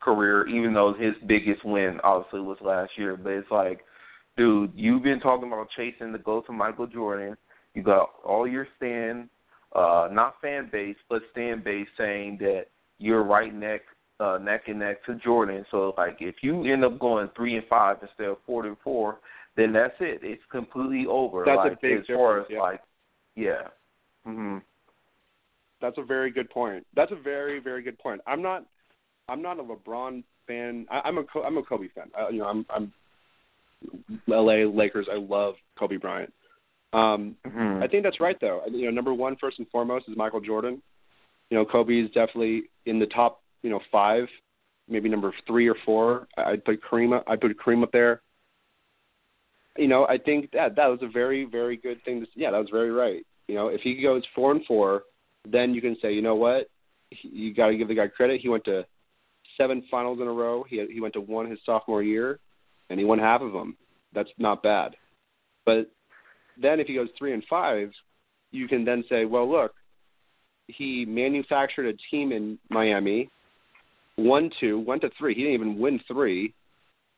career. 0.02 0.48
Even 0.48 0.74
though 0.74 0.94
his 0.94 1.14
biggest 1.28 1.64
win 1.64 2.00
obviously 2.04 2.42
was 2.42 2.58
last 2.62 2.92
year, 2.98 3.16
but 3.16 3.34
it's 3.34 3.52
like 3.52 3.82
dude, 4.40 4.72
you've 4.74 5.04
been 5.04 5.20
talking 5.20 5.52
about 5.52 5.68
chasing 5.76 6.14
the 6.14 6.18
ghost 6.18 6.48
of 6.48 6.56
Michael 6.56 6.88
Jordan. 6.88 7.36
You 7.74 7.84
got 7.84 8.10
all 8.24 8.48
your 8.48 8.68
stand, 8.78 9.24
uh, 9.24 9.30
not 10.12 10.36
fan 10.42 10.70
base, 10.72 10.98
but 11.10 11.22
stand 11.32 11.64
base 11.64 11.88
saying 11.98 12.38
that 12.42 12.66
you're 12.98 13.24
right 13.24 13.54
neck, 13.54 13.82
uh, 14.20 14.38
neck 14.42 14.64
and 14.68 14.80
neck 14.80 15.04
to 15.06 15.16
Jordan. 15.16 15.66
So 15.72 15.94
like, 15.98 16.18
if 16.20 16.36
you 16.42 16.66
end 16.66 16.84
up 16.84 17.00
going 17.00 17.30
three 17.36 17.56
and 17.56 17.66
five 17.68 17.98
instead 18.02 18.28
of 18.28 18.38
four 18.46 18.66
and 18.66 18.78
four, 18.84 19.20
then 19.56 19.74
that's 19.74 19.96
it. 20.00 20.20
It's 20.24 20.42
completely 20.52 21.06
over. 21.08 21.44
That's 21.46 21.58
like, 21.58 21.74
a 21.74 21.78
big 21.82 22.00
as 22.00 22.06
far 22.08 22.42
as 22.42 22.48
yeah. 22.50 22.60
like, 22.60 22.82
yeah. 23.36 23.68
Mhm. 24.28 24.62
That's 25.82 25.98
a 25.98 26.04
very 26.04 26.30
good 26.30 26.50
point. 26.50 26.86
That's 26.96 27.12
a 27.12 27.16
very 27.16 27.60
very 27.60 27.82
good 27.82 27.98
point. 28.00 28.22
I'm 28.28 28.42
not 28.42 28.66
I'm 29.28 29.42
not 29.42 29.60
a 29.60 29.64
LeBron 29.64 30.24
fan. 30.48 30.86
I, 30.92 31.02
I'm 31.06 31.18
a 31.18 31.24
I'm 31.46 31.58
a 31.58 31.64
Kobe 31.64 31.88
fan. 31.96 32.12
I, 32.18 32.30
you 32.30 32.40
know, 32.40 32.48
I'm 32.48 32.66
I'm 32.70 32.94
L.A. 34.32 34.66
Lakers. 34.66 35.08
I 35.12 35.18
love 35.18 35.56
Kobe 35.78 35.98
Bryant. 35.98 36.34
Um, 36.94 37.36
mm-hmm. 37.46 37.84
I 37.84 37.88
think 37.88 38.04
that's 38.04 38.20
right, 38.20 38.38
though. 38.40 38.62
You 38.70 38.86
know, 38.86 38.92
number 38.92 39.14
one, 39.14 39.36
first 39.38 39.60
and 39.60 39.68
foremost, 39.70 40.10
is 40.10 40.18
Michael 40.18 40.42
Jordan. 40.42 40.82
You 41.50 41.58
know, 41.58 41.66
Kobe 41.66 42.00
is 42.00 42.10
definitely 42.12 42.64
in 42.86 43.00
the 43.00 43.06
top, 43.08 43.42
you 43.64 43.70
know, 43.70 43.80
five, 43.92 44.28
maybe 44.88 45.10
number 45.10 45.34
three 45.48 45.68
or 45.68 45.76
four. 45.86 46.28
I 46.38 46.52
would 46.52 46.66
put 46.66 46.82
Kareem. 46.84 47.22
I 47.28 47.36
put 47.36 47.58
Kareem 47.60 47.84
up 47.84 47.92
there. 47.92 48.22
You 49.78 49.88
know, 49.88 50.06
I 50.08 50.18
think 50.18 50.52
that 50.52 50.76
that 50.76 50.88
was 50.88 51.00
a 51.02 51.08
very, 51.08 51.46
very 51.46 51.78
good 51.78 52.04
thing. 52.04 52.22
To, 52.22 52.28
yeah, 52.36 52.52
that 52.52 52.58
was 52.58 52.70
very 52.72 52.92
right. 52.92 53.26
You 53.48 53.56
know, 53.56 53.68
if 53.68 53.82
he 53.82 54.02
goes 54.02 54.24
four 54.36 54.52
and 54.52 54.66
four, 54.66 55.04
then 55.48 55.74
you 55.74 55.82
can 55.82 55.96
say, 56.02 56.14
you 56.14 56.22
know 56.22 56.36
what, 56.36 56.70
you 57.22 57.54
got 57.54 57.68
to 57.68 57.78
give 57.78 57.88
the 57.88 57.96
guy 57.96 58.08
credit. 58.08 58.42
He 58.42 58.50
went 58.50 58.66
to 58.66 58.86
seven 59.58 59.84
finals 59.90 60.20
in 60.22 60.28
a 60.28 60.32
row. 60.32 60.64
He 60.68 60.86
he 60.92 61.02
went 61.02 61.14
to 61.14 61.22
one 61.22 61.50
his 61.50 61.60
sophomore 61.66 62.04
year 62.04 62.40
and 62.90 63.00
he 63.00 63.06
won 63.06 63.20
half 63.20 63.42
of 63.42 63.54
them. 63.54 63.78
That's 64.14 64.30
not 64.38 64.64
bad. 64.64 64.96
But 65.66 65.92
then 66.62 66.80
if 66.80 66.88
he 66.88 66.96
goes 66.96 67.10
three 67.18 67.34
and 67.34 67.44
five, 67.50 67.92
you 68.52 68.68
can 68.68 68.84
then 68.84 69.04
say, 69.10 69.26
well, 69.26 69.50
look, 69.50 69.74
he 70.68 71.06
manufactured 71.06 71.88
a 71.88 71.98
team 72.12 72.32
in 72.32 72.58
Miami, 72.70 73.30
won 74.18 74.50
two, 74.60 74.80
went 74.80 75.02
to 75.02 75.10
three. 75.18 75.34
He 75.34 75.42
didn't 75.42 75.56
even 75.56 75.80
win 75.80 76.00
three. 76.08 76.54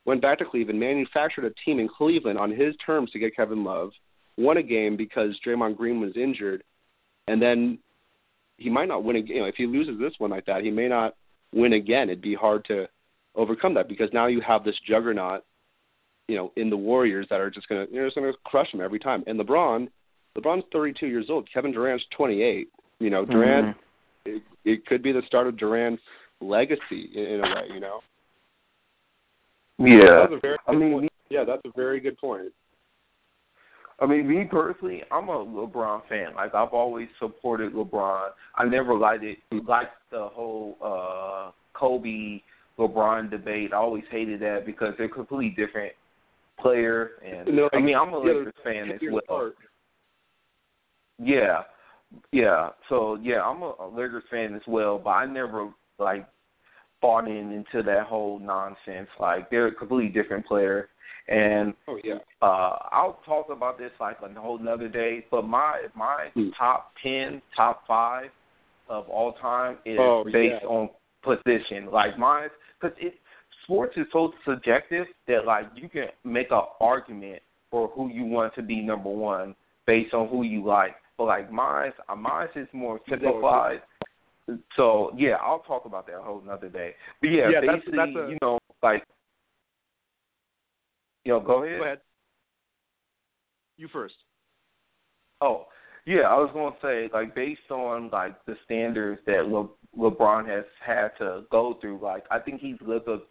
Went 0.06 0.22
back 0.22 0.40
to 0.40 0.46
Cleveland, 0.46 0.80
manufactured 0.80 1.46
a 1.46 1.54
team 1.64 1.80
in 1.80 1.88
Cleveland 1.88 2.40
on 2.40 2.50
his 2.50 2.76
terms 2.84 3.12
to 3.12 3.20
get 3.20 3.36
Kevin 3.36 3.64
Love, 3.64 3.92
won 4.38 4.58
a 4.58 4.64
game 4.64 4.98
because 4.98 5.40
Draymond 5.46 5.78
Green 5.78 6.02
was 6.02 6.14
injured, 6.16 6.64
and 7.28 7.40
then 7.40 7.78
he 8.58 8.70
might 8.70 8.88
not 8.88 9.04
win 9.04 9.18
again. 9.18 9.36
You 9.36 9.42
know, 9.44 9.48
if 9.48 9.56
he 9.56 9.68
loses 9.68 10.00
this 10.00 10.14
one 10.18 10.32
like 10.32 10.46
that, 10.46 10.64
he 10.64 10.72
may 10.72 10.88
not 10.88 11.16
win 11.54 11.74
again. 11.74 12.10
It'd 12.10 12.22
be 12.22 12.34
hard 12.34 12.66
to 12.66 12.88
overcome 13.36 13.76
that 13.76 13.88
because 13.88 14.10
now 14.12 14.26
you 14.26 14.42
have 14.42 14.64
this 14.64 14.80
juggernaut 14.88 15.44
you 16.32 16.38
know, 16.38 16.54
in 16.56 16.70
the 16.70 16.78
Warriors 16.78 17.28
that 17.30 17.42
are 17.42 17.50
just 17.50 17.68
gonna 17.68 17.86
you 17.92 18.00
know 18.00 18.08
just 18.08 18.16
gonna 18.16 18.32
crush 18.46 18.72
them 18.72 18.80
every 18.80 19.00
time. 19.00 19.22
And 19.28 19.38
LeBron, 19.38 19.90
LeBron's 20.38 20.64
32 20.72 21.08
years 21.08 21.26
old. 21.30 21.46
Kevin 21.54 21.74
Durant's 21.74 22.06
28. 22.16 22.70
You 23.00 23.10
know, 23.10 23.26
Durant. 23.26 23.76
Mm-hmm. 23.76 24.38
It, 24.38 24.44
it 24.64 24.86
could 24.86 25.04
be 25.04 25.12
the 25.12 25.24
start 25.28 25.48
of 25.48 25.58
Durant's 25.58 26.02
legacy 26.40 27.10
in, 27.14 27.24
in 27.26 27.40
a 27.42 27.44
way. 27.44 27.68
You 27.74 27.82
know. 27.82 28.00
Yeah. 29.78 30.22
That's 30.22 30.34
a 30.34 30.40
very 30.42 30.58
I 30.70 30.72
mean, 30.72 30.92
point. 30.94 31.12
yeah, 31.30 31.44
that's 31.44 31.64
a 31.66 31.72
very 31.76 32.00
good 32.00 32.18
point. 32.18 32.54
I 34.00 34.06
mean, 34.06 34.26
me 34.26 34.46
personally, 34.50 35.04
I'm 35.12 35.28
a 35.28 35.46
LeBron 35.46 36.08
fan. 36.08 36.34
Like 36.36 36.56
I've 36.56 36.70
always 36.70 37.10
supported 37.20 37.74
LeBron. 37.74 38.30
I 38.56 38.64
never 38.64 38.96
liked 38.98 39.26
it, 39.26 39.40
liked 39.68 39.96
the 40.12 40.30
whole 40.32 40.78
uh 40.82 41.52
Kobe 41.74 42.40
LeBron 42.80 43.30
debate. 43.30 43.74
I 43.74 43.78
always 43.78 44.06
hated 44.10 44.40
that 44.40 44.66
because 44.66 44.94
they're 44.98 45.10
completely 45.10 45.50
different 45.50 45.92
player, 46.62 47.12
and 47.26 47.56
no, 47.56 47.70
I 47.74 47.80
mean 47.80 47.96
I'm 47.96 48.14
a 48.14 48.20
Lakers 48.20 48.54
fan 48.64 48.92
as 48.92 49.00
well. 49.10 49.22
Apart. 49.24 49.56
Yeah, 51.20 51.64
yeah. 52.32 52.70
So 52.90 53.18
yeah, 53.22 53.42
I'm 53.42 53.62
a, 53.62 53.74
a 53.80 53.90
Lakers 53.92 54.24
fan 54.30 54.56
as 54.56 54.62
well, 54.68 54.98
but 54.98 55.12
I 55.12 55.26
never 55.26 55.70
like 56.00 56.28
bought 57.02 57.28
in 57.28 57.52
into 57.52 57.84
that 57.84 58.06
whole 58.08 58.40
nonsense. 58.40 59.10
Like 59.20 59.50
they're 59.50 59.68
a 59.68 59.76
completely 59.76 60.10
different 60.10 60.46
player, 60.46 60.90
and 61.28 61.74
oh 61.88 62.00
yeah, 62.04 62.20
uh, 62.42 62.78
I'll 62.92 63.20
talk 63.26 63.48
about 63.50 63.78
this 63.78 63.92
like 64.00 64.18
a 64.24 64.40
whole 64.40 64.60
another 64.60 64.88
day. 64.88 65.26
But 65.32 65.44
my 65.48 65.88
my 65.96 66.30
hmm. 66.34 66.50
top 66.58 66.94
ten, 67.02 67.42
top 67.56 67.84
five 67.88 68.30
of 68.90 69.08
all 69.08 69.34
time 69.34 69.78
is 69.86 69.98
oh, 70.00 70.24
based 70.26 70.56
yeah. 70.62 70.68
on 70.68 70.90
position. 71.24 71.92
Like 71.92 72.18
mine, 72.18 72.50
because 72.80 72.96
it 73.00 73.14
sports 73.64 73.94
is 73.98 74.06
so 74.12 74.32
subjective 74.46 75.06
that 75.28 75.46
like 75.46 75.66
you 75.76 75.90
can 75.90 76.08
make 76.24 76.52
an 76.52 76.62
argument 76.80 77.42
for 77.70 77.88
who 77.90 78.10
you 78.10 78.26
want 78.26 78.54
to 78.56 78.62
be 78.62 78.82
number 78.82 79.10
one 79.10 79.56
based 79.88 80.14
on 80.14 80.28
who 80.28 80.44
you 80.44 80.66
like. 80.66 80.96
But 81.18 81.26
like 81.26 81.52
mine, 81.52 81.92
uh, 82.10 82.16
mine 82.16 82.48
is 82.56 82.68
more 82.74 83.00
simplified. 83.10 83.82
So 84.76 85.12
yeah, 85.18 85.36
I'll 85.42 85.60
talk 85.60 85.86
about 85.86 86.08
that 86.08 86.18
a 86.18 86.22
whole 86.22 86.42
another 86.44 86.70
day. 86.70 86.96
But 87.22 87.28
yeah, 87.28 87.50
yeah 87.50 87.62
basically, 87.62 87.98
that's, 87.98 88.12
that's 88.16 88.28
a, 88.28 88.30
you 88.32 88.38
know, 88.42 88.60
like, 88.82 89.04
you 91.24 91.34
know, 91.34 91.40
go 91.40 91.64
ahead. 91.64 91.80
Go 91.80 91.86
ahead. 91.86 92.02
You 93.78 93.88
first. 93.92 94.16
Oh, 95.40 95.68
yeah, 96.06 96.22
I 96.22 96.36
was 96.36 96.50
going 96.54 96.74
to 96.74 96.80
say, 96.82 97.10
like, 97.14 97.34
based 97.36 97.70
on 97.70 98.10
like 98.12 98.44
the 98.46 98.56
standards 98.66 99.22
that 99.26 99.48
Le- 99.48 99.70
LeBron 99.98 100.48
has 100.48 100.66
had 100.86 101.10
to 101.20 101.44
go 101.52 101.78
through, 101.80 102.00
like, 102.02 102.24
I 102.32 102.40
think 102.40 102.62
he's 102.62 102.78
lived 102.86 103.08
up 103.08 103.28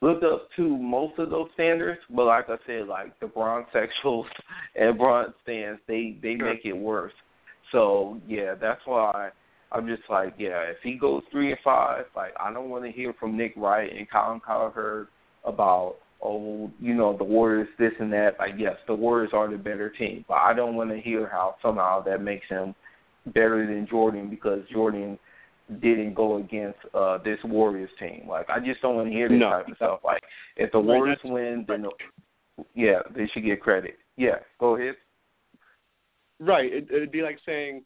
lived 0.00 0.24
up 0.24 0.48
to 0.56 0.76
most 0.76 1.18
of 1.18 1.30
those 1.30 1.48
standards, 1.54 2.00
but 2.10 2.24
like 2.24 2.48
I 2.48 2.56
said, 2.66 2.86
like 2.86 3.18
the 3.20 3.26
Bron 3.26 3.66
sexuals 3.74 4.26
and 4.74 4.98
Bron 4.98 5.34
stands, 5.42 5.80
they 5.88 6.16
they 6.22 6.36
make 6.36 6.64
it 6.64 6.72
worse. 6.72 7.12
So 7.72 8.20
yeah, 8.26 8.54
that's 8.60 8.80
why 8.84 9.30
I'm 9.72 9.86
just 9.86 10.02
like, 10.08 10.34
yeah, 10.38 10.62
if 10.62 10.78
he 10.82 10.94
goes 10.94 11.22
three 11.30 11.50
and 11.50 11.60
five, 11.64 12.04
like 12.16 12.32
I 12.40 12.52
don't 12.52 12.70
want 12.70 12.84
to 12.84 12.92
hear 12.92 13.14
from 13.18 13.36
Nick 13.36 13.54
Wright 13.56 13.90
and 13.94 14.10
Colin 14.10 14.40
Cowherd 14.44 15.08
about 15.44 15.96
oh, 16.22 16.70
you 16.80 16.94
know, 16.94 17.16
the 17.16 17.24
Warriors 17.24 17.68
this 17.78 17.92
and 18.00 18.12
that. 18.12 18.36
Like 18.38 18.54
yes, 18.56 18.76
the 18.86 18.94
Warriors 18.94 19.30
are 19.32 19.50
the 19.50 19.58
better 19.58 19.90
team, 19.90 20.24
but 20.28 20.34
I 20.34 20.54
don't 20.54 20.74
want 20.74 20.90
to 20.90 21.00
hear 21.00 21.28
how 21.28 21.56
somehow 21.62 22.02
that 22.04 22.22
makes 22.22 22.48
him 22.48 22.74
better 23.26 23.66
than 23.66 23.86
Jordan 23.88 24.30
because 24.30 24.60
Jordan 24.72 25.18
didn't 25.80 26.14
go 26.14 26.36
against 26.36 26.78
uh 26.94 27.18
this 27.18 27.38
Warriors 27.44 27.90
team. 27.98 28.24
Like 28.28 28.48
I 28.48 28.58
just 28.58 28.80
don't 28.80 28.96
want 28.96 29.08
to 29.08 29.12
hear 29.12 29.28
this 29.28 29.38
no. 29.38 29.50
type 29.50 29.68
of 29.68 29.76
stuff. 29.76 30.00
Like 30.04 30.22
if 30.56 30.72
the 30.72 30.80
Warriors 30.80 31.18
win, 31.24 31.64
then 31.68 31.82
the, 31.82 31.90
yeah, 32.74 33.00
they 33.14 33.28
should 33.32 33.44
get 33.44 33.60
credit. 33.60 33.98
Yeah, 34.16 34.36
go 34.58 34.76
ahead. 34.76 34.94
Right. 36.40 36.72
It, 36.72 36.88
it'd 36.90 37.12
be 37.12 37.22
like 37.22 37.38
saying 37.44 37.84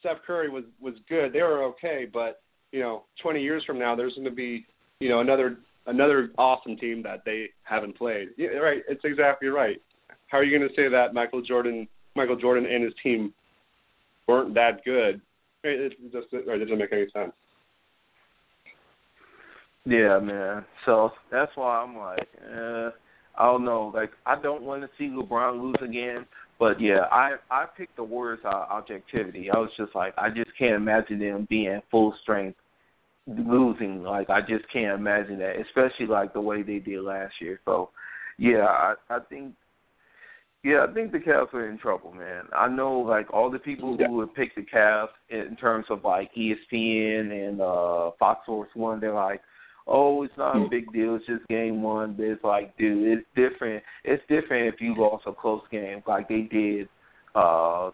Steph 0.00 0.18
Curry 0.26 0.48
was 0.48 0.64
was 0.80 0.94
good. 1.08 1.32
They 1.32 1.42
were 1.42 1.62
okay, 1.64 2.06
but 2.12 2.40
you 2.72 2.80
know, 2.80 3.04
20 3.22 3.42
years 3.42 3.64
from 3.64 3.78
now, 3.78 3.96
there's 3.96 4.14
going 4.14 4.24
to 4.24 4.30
be 4.30 4.66
you 5.00 5.08
know 5.08 5.20
another 5.20 5.58
another 5.86 6.30
awesome 6.38 6.76
team 6.76 7.02
that 7.02 7.22
they 7.24 7.50
haven't 7.62 7.96
played. 7.96 8.28
Yeah, 8.36 8.48
right. 8.48 8.82
It's 8.88 9.04
exactly 9.04 9.48
right. 9.48 9.80
How 10.28 10.38
are 10.38 10.44
you 10.44 10.56
going 10.56 10.68
to 10.68 10.74
say 10.74 10.88
that 10.88 11.14
Michael 11.14 11.42
Jordan, 11.42 11.88
Michael 12.14 12.36
Jordan 12.36 12.66
and 12.66 12.84
his 12.84 12.92
team 13.02 13.32
weren't 14.28 14.54
that 14.54 14.84
good 14.84 15.20
it 15.64 16.12
just 16.12 16.26
it 16.32 16.46
doesn't 16.46 16.78
make 16.78 16.92
any 16.92 17.06
sense. 17.12 17.32
Yeah, 19.84 20.18
man. 20.18 20.64
So 20.84 21.10
that's 21.30 21.52
why 21.54 21.78
I'm 21.82 21.96
like, 21.96 22.28
eh. 22.52 22.90
I 23.38 23.46
don't 23.46 23.64
know. 23.64 23.90
Like 23.94 24.10
I 24.26 24.40
don't 24.40 24.62
want 24.62 24.82
to 24.82 24.88
see 24.98 25.08
LeBron 25.08 25.62
lose 25.62 25.76
again, 25.82 26.26
but 26.58 26.80
yeah, 26.80 27.06
I 27.10 27.36
I 27.50 27.64
picked 27.76 27.96
the 27.96 28.04
Warriors 28.04 28.40
out 28.44 28.68
of 28.68 28.70
objectivity. 28.70 29.50
I 29.50 29.56
was 29.56 29.70
just 29.78 29.94
like, 29.94 30.12
I 30.18 30.28
just 30.28 30.50
can't 30.58 30.74
imagine 30.74 31.18
them 31.18 31.46
being 31.48 31.80
full 31.90 32.14
strength 32.22 32.58
losing. 33.26 34.02
Like 34.02 34.28
I 34.28 34.40
just 34.40 34.70
can't 34.72 34.98
imagine 34.98 35.38
that, 35.38 35.56
especially 35.60 36.06
like 36.06 36.34
the 36.34 36.40
way 36.40 36.62
they 36.62 36.80
did 36.80 37.02
last 37.02 37.34
year. 37.40 37.60
So 37.64 37.90
yeah, 38.38 38.66
I 38.66 38.94
I 39.08 39.20
think 39.30 39.54
yeah, 40.62 40.84
I 40.88 40.92
think 40.92 41.10
the 41.12 41.18
Cavs 41.18 41.54
are 41.54 41.70
in 41.70 41.78
trouble, 41.78 42.12
man. 42.12 42.44
I 42.54 42.68
know 42.68 42.98
like 42.98 43.32
all 43.32 43.50
the 43.50 43.58
people 43.58 43.96
yeah. 43.98 44.08
who 44.08 44.14
would 44.16 44.34
pick 44.34 44.54
the 44.54 44.62
Cavs 44.62 45.08
in 45.30 45.56
terms 45.56 45.86
of 45.88 46.04
like 46.04 46.30
ESPN 46.34 47.48
and 47.48 47.60
uh 47.62 48.10
Fox 48.18 48.42
Sports 48.44 48.72
One, 48.74 49.00
they're 49.00 49.14
like, 49.14 49.40
Oh, 49.86 50.22
it's 50.22 50.36
not 50.36 50.56
a 50.56 50.68
big 50.68 50.92
deal, 50.92 51.16
it's 51.16 51.26
just 51.26 51.48
game 51.48 51.82
one, 51.82 52.12
but 52.12 52.24
it's 52.24 52.44
like, 52.44 52.76
dude, 52.76 53.18
it's 53.18 53.26
different 53.34 53.82
it's 54.04 54.22
different 54.28 54.72
if 54.72 54.80
you 54.80 54.94
lost 54.96 55.24
a 55.26 55.32
close 55.32 55.62
game 55.70 56.02
like 56.06 56.28
they 56.28 56.42
did 56.42 56.88
uh 57.34 57.90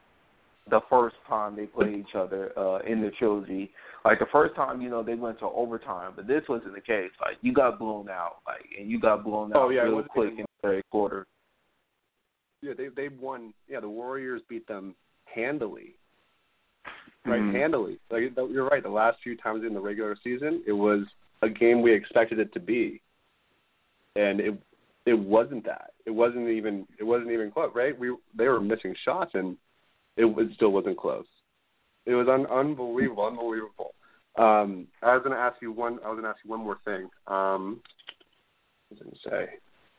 the 0.69 0.81
first 0.91 1.15
time 1.29 1.55
they 1.55 1.67
played 1.67 1.95
each 1.95 2.17
other 2.17 2.51
uh 2.59 2.81
in 2.81 3.01
the 3.01 3.11
trilogy. 3.17 3.71
Like 4.05 4.19
the 4.19 4.27
first 4.33 4.57
time, 4.57 4.81
you 4.81 4.91
know, 4.91 5.05
they 5.05 5.15
went 5.15 5.39
to 5.39 5.47
overtime, 5.47 6.15
but 6.17 6.27
this 6.27 6.43
wasn't 6.49 6.75
the 6.75 6.81
case. 6.81 7.11
Like 7.21 7.37
you 7.43 7.53
got 7.53 7.79
blown 7.79 8.09
out, 8.09 8.39
like 8.45 8.65
and 8.77 8.91
you 8.91 9.01
got 9.01 9.23
blown 9.23 9.53
out 9.53 9.63
oh, 9.63 9.69
yeah, 9.69 9.83
real 9.83 10.03
quick 10.03 10.31
in 10.31 10.39
the 10.39 10.47
third 10.63 10.83
quarter. 10.91 11.27
Yeah, 12.63 12.73
they 12.77 12.89
they 12.89 13.09
won. 13.09 13.53
Yeah, 13.69 13.81
the 13.81 13.89
Warriors 13.89 14.43
beat 14.49 14.67
them 14.67 14.95
handily. 15.25 15.95
Right, 17.25 17.41
Mhm. 17.41 17.53
handily. 17.53 17.99
Like 18.11 18.33
you're 18.37 18.69
right. 18.69 18.83
The 18.83 18.89
last 18.89 19.21
few 19.23 19.37
times 19.37 19.65
in 19.65 19.75
the 19.75 19.81
regular 19.81 20.17
season, 20.23 20.63
it 20.67 20.73
was 20.73 21.05
a 21.43 21.49
game 21.49 21.83
we 21.83 21.93
expected 21.93 22.39
it 22.39 22.53
to 22.53 22.61
be, 22.61 23.01
and 24.15 24.41
it 24.41 24.55
it 25.07 25.15
wasn't 25.15 25.65
that. 25.65 25.93
It 26.05 26.11
wasn't 26.11 26.49
even 26.49 26.87
it 26.99 27.05
wasn't 27.05 27.33
even 27.33 27.51
close. 27.51 27.73
Right? 27.75 27.99
We 27.99 28.17
they 28.35 28.49
were 28.49 28.61
missing 28.61 28.95
shots, 29.05 29.35
and 29.35 29.57
it, 30.17 30.25
it 30.27 30.55
still 30.55 30.71
wasn't 30.71 30.99
close. 30.99 31.27
It 32.07 32.15
was 32.15 32.29
un, 32.29 32.47
unbelievable, 32.47 33.27
unbelievable. 33.27 33.95
Um, 34.37 34.87
I 35.03 35.15
was 35.15 35.23
going 35.25 35.35
to 35.35 35.43
ask 35.43 35.61
you 35.61 35.73
one. 35.73 35.99
I 36.05 36.11
was 36.11 36.23
to 36.23 36.29
ask 36.29 36.39
you 36.45 36.51
one 36.51 36.61
more 36.61 36.79
thing. 36.85 37.09
Um, 37.27 37.81
what 38.89 39.01
was 39.05 39.15
I 39.25 39.31
to 39.31 39.31
say? 39.47 39.53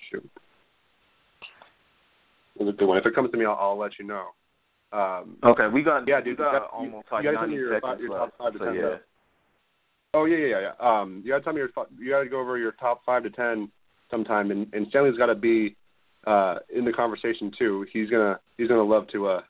Shoot. 0.10 0.30
It 2.60 2.64
was 2.64 2.74
a 2.74 2.78
good 2.78 2.88
one. 2.88 2.98
If 2.98 3.06
it 3.06 3.14
comes 3.16 3.32
to 3.32 3.38
me, 3.38 3.46
I'll, 3.46 3.58
I'll 3.60 3.78
let 3.78 3.92
you 4.00 4.06
know. 4.06 4.28
Um, 4.92 5.38
Okay, 5.44 5.68
we 5.68 5.84
got 5.84 6.08
Yeah, 6.08 6.20
we 6.20 6.24
dude, 6.26 6.38
got 6.38 6.54
you 6.54 6.60
got- 6.60 6.72
almost 6.72 7.08
you 7.12 7.16
like 7.16 7.24
gotta 7.26 7.38
tell 7.38 7.48
me 7.48 7.54
ninety 7.56 7.56
your- 7.56 7.74
seconds 7.76 8.02
your 8.02 8.10
top 8.10 8.22
left. 8.22 8.38
five 8.38 8.54
to 8.54 8.60
so 8.60 8.66
10 8.66 8.76
yeah. 8.76 8.96
oh 10.14 10.26
yeah, 10.26 10.38
yeah, 10.38 10.48
yeah. 10.48 10.72
yeah. 10.80 11.00
Um, 11.02 11.22
you 11.24 11.32
got 11.32 11.40
to 11.40 11.44
tell 11.44 11.54
me 11.54 11.60
your. 11.60 11.70
fi- 11.70 11.86
You 12.00 12.10
got 12.12 12.24
to 12.24 12.30
go 12.30 12.40
over 12.40 12.58
your 12.58 12.72
top 12.74 13.04
five 13.06 13.24
to 13.24 13.30
ten 13.30 13.70
sometime, 14.10 14.52
and, 14.52 14.68
and 14.74 14.88
Stanley's 14.90 15.18
got 15.18 15.26
to 15.28 15.36
be 15.36 15.76
uh, 16.26 16.60
in 16.74 16.86
the 16.86 16.94
conversation 16.94 17.52
too. 17.58 17.86
He's 17.92 18.10
gonna 18.10 18.40
he's 18.58 18.68
gonna 18.70 18.84
love 18.84 19.08
to 19.10 19.28
uh, 19.28 19.42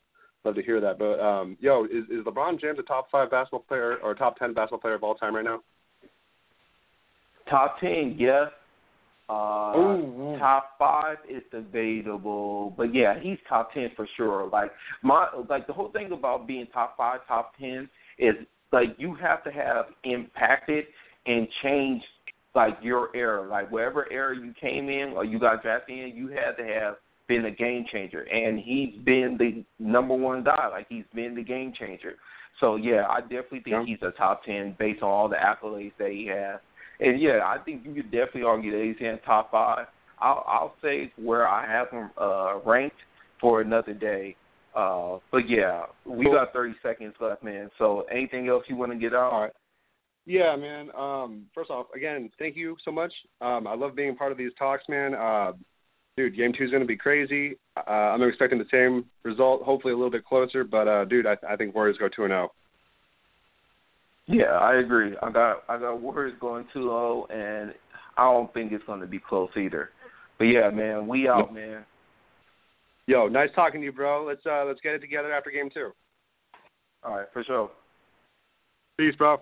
love 0.44 0.56
to 0.56 0.64
hear 0.64 0.82
that. 0.82 0.98
But 0.98 1.20
um, 1.20 1.56
yo, 1.60 1.86
is 1.86 2.04
is 2.10 2.26
LeBron 2.26 2.60
James 2.60 2.80
a 2.80 2.84
top 2.84 3.10
five 3.12 3.30
basketball 3.30 3.62
player 3.68 3.98
or 4.04 4.16
top 4.16 4.38
ten 4.38 4.54
basketball 4.54 4.80
player 4.80 4.96
of 4.96 5.04
all 5.04 5.16
time 5.16 5.36
right 5.36 5.46
now? 5.46 5.62
Top 7.50 7.80
ten, 7.80 8.16
yes. 8.18 8.50
Uh, 9.30 9.74
Ooh, 9.76 10.38
top 10.40 10.72
five 10.80 11.18
is 11.30 11.44
debatable, 11.52 12.74
but 12.78 12.96
yeah, 12.96 13.20
he's 13.20 13.38
top 13.50 13.74
ten 13.74 13.90
for 13.96 14.08
sure. 14.16 14.48
Like 14.50 14.72
my, 15.04 15.28
like 15.50 15.68
the 15.68 15.74
whole 15.74 15.92
thing 15.92 16.14
about 16.14 16.48
being 16.48 16.66
top 16.74 16.96
five, 16.96 17.20
top 17.28 17.54
ten 17.60 17.90
is 18.18 18.36
like 18.72 18.96
you 18.98 19.16
have 19.16 19.44
to 19.44 19.52
have 19.52 19.88
impacted 20.06 20.86
and 21.26 21.48
changed 21.62 22.06
like 22.56 22.78
your 22.82 23.16
era, 23.16 23.48
like 23.48 23.70
wherever 23.70 24.10
era 24.12 24.36
you 24.36 24.54
came 24.60 24.88
in 24.90 25.10
or 25.10 25.26
you 25.26 25.40
got 25.40 25.62
drafted 25.62 26.00
in, 26.00 26.16
you 26.16 26.30
had 26.30 26.56
to 26.58 26.64
have 26.64 26.96
been 27.28 27.46
a 27.46 27.52
game 27.52 27.86
changer, 27.92 28.22
and 28.22 28.58
he's 28.58 28.96
been 29.04 29.36
the 29.38 29.64
number 29.78 30.16
one 30.16 30.44
guy. 30.44 30.70
Like 30.70 30.88
he's 30.88 31.04
been 31.14 31.36
the 31.36 31.44
game 31.44 31.74
changer. 31.78 32.16
So 32.62 32.78
yeah, 32.78 33.06
I 33.10 33.22
definitely 33.22 33.60
think 33.60 33.68
Yeah. 33.68 33.84
he's 33.86 34.02
a 34.02 34.12
top 34.12 34.46
ten 34.46 34.76
based 34.80 35.04
on 35.04 35.10
all 35.10 35.28
the 35.28 35.36
accolades 35.36 35.92
that 36.00 36.12
he 36.12 36.28
has. 36.28 36.60
And 37.00 37.22
yeah, 37.22 37.42
I 37.46 37.58
think 37.64 37.86
you 37.86 37.94
could 37.94 38.12
definitely 38.12 38.44
argue 38.44 38.72
that 38.72 38.84
he's 38.84 39.06
in 39.06 39.20
top 39.26 39.52
five. 39.52 39.88
I'll 40.20 40.44
I'll 40.48 40.76
say 40.82 41.12
where 41.18 41.48
I 41.48 41.66
have 41.66 41.90
him 41.92 42.10
uh 42.20 42.60
ranked 42.66 42.98
for 43.40 43.62
another 43.62 43.94
day. 43.94 44.36
Uh 44.76 45.20
but 45.32 45.48
yeah, 45.50 45.84
we 46.06 46.26
Cool. 46.26 46.34
got 46.34 46.54
thirty 46.54 46.74
seconds 46.82 47.14
left, 47.20 47.44
man. 47.44 47.70
So 47.78 48.02
anything 48.12 48.48
else 48.48 48.64
you 48.68 48.76
want 48.76 48.92
to 48.92 48.98
get 48.98 49.14
out? 49.14 49.32
All 49.32 49.42
right. 49.42 49.52
Yeah, 50.26 50.58
man. 50.58 50.90
Um, 50.94 51.46
first 51.56 51.70
off, 51.70 51.86
again, 51.96 52.30
thank 52.38 52.58
you 52.58 52.76
so 52.84 52.92
much. 52.92 53.14
Um, 53.40 53.66
I 53.66 53.76
love 53.76 53.96
being 53.96 54.14
part 54.14 54.34
of 54.34 54.38
these 54.38 54.52
talks, 54.60 54.84
man. 54.90 55.16
Uh, 55.16 55.54
dude, 56.18 56.36
game 56.36 56.52
two 56.52 56.66
is 56.66 56.70
going 56.70 56.82
to 56.82 56.88
be 56.88 56.98
crazy. 56.98 57.56
Uh, 57.78 57.90
I'm 57.90 58.22
expecting 58.24 58.60
the 58.60 58.66
same 58.70 59.06
result, 59.24 59.64
hopefully 59.64 59.94
a 59.94 59.96
little 59.96 60.12
bit 60.12 60.26
closer. 60.26 60.66
But 60.66 60.88
uh, 60.90 61.06
dude, 61.06 61.26
I, 61.28 61.38
I 61.48 61.56
think 61.56 61.74
Warriors 61.74 61.96
go 61.98 62.10
two 62.10 62.26
and 62.26 62.34
oh. 62.34 62.36
zero. 62.36 62.52
Yeah, 64.28 64.58
I 64.60 64.76
agree. 64.76 65.16
I 65.22 65.32
got 65.32 65.64
I 65.70 65.78
got 65.78 66.02
Warriors 66.02 66.34
going 66.40 66.66
too 66.74 66.82
low 66.82 67.26
and 67.30 67.74
I 68.18 68.24
don't 68.24 68.54
think 68.54 68.72
it's 68.72 68.84
gonna 68.86 69.08
be 69.08 69.20
close 69.20 69.50
either. 69.56 69.92
But 70.38 70.46
yeah, 70.46 70.70
man, 70.70 71.08
we 71.08 71.28
out, 71.28 71.54
man. 71.54 71.86
Yo, 73.08 73.28
nice 73.28 73.50
talking 73.56 73.80
to 73.80 73.86
you, 73.86 73.94
bro. 73.94 74.26
Let's 74.26 74.46
uh, 74.46 74.66
let's 74.66 74.82
get 74.82 74.94
it 74.94 75.00
together 75.00 75.32
after 75.32 75.50
game 75.50 75.70
two. 75.74 75.92
All 77.04 77.18
right, 77.18 77.28
for 77.32 77.44
sure. 77.44 77.72
Peace, 78.98 79.16
bro. 79.16 79.38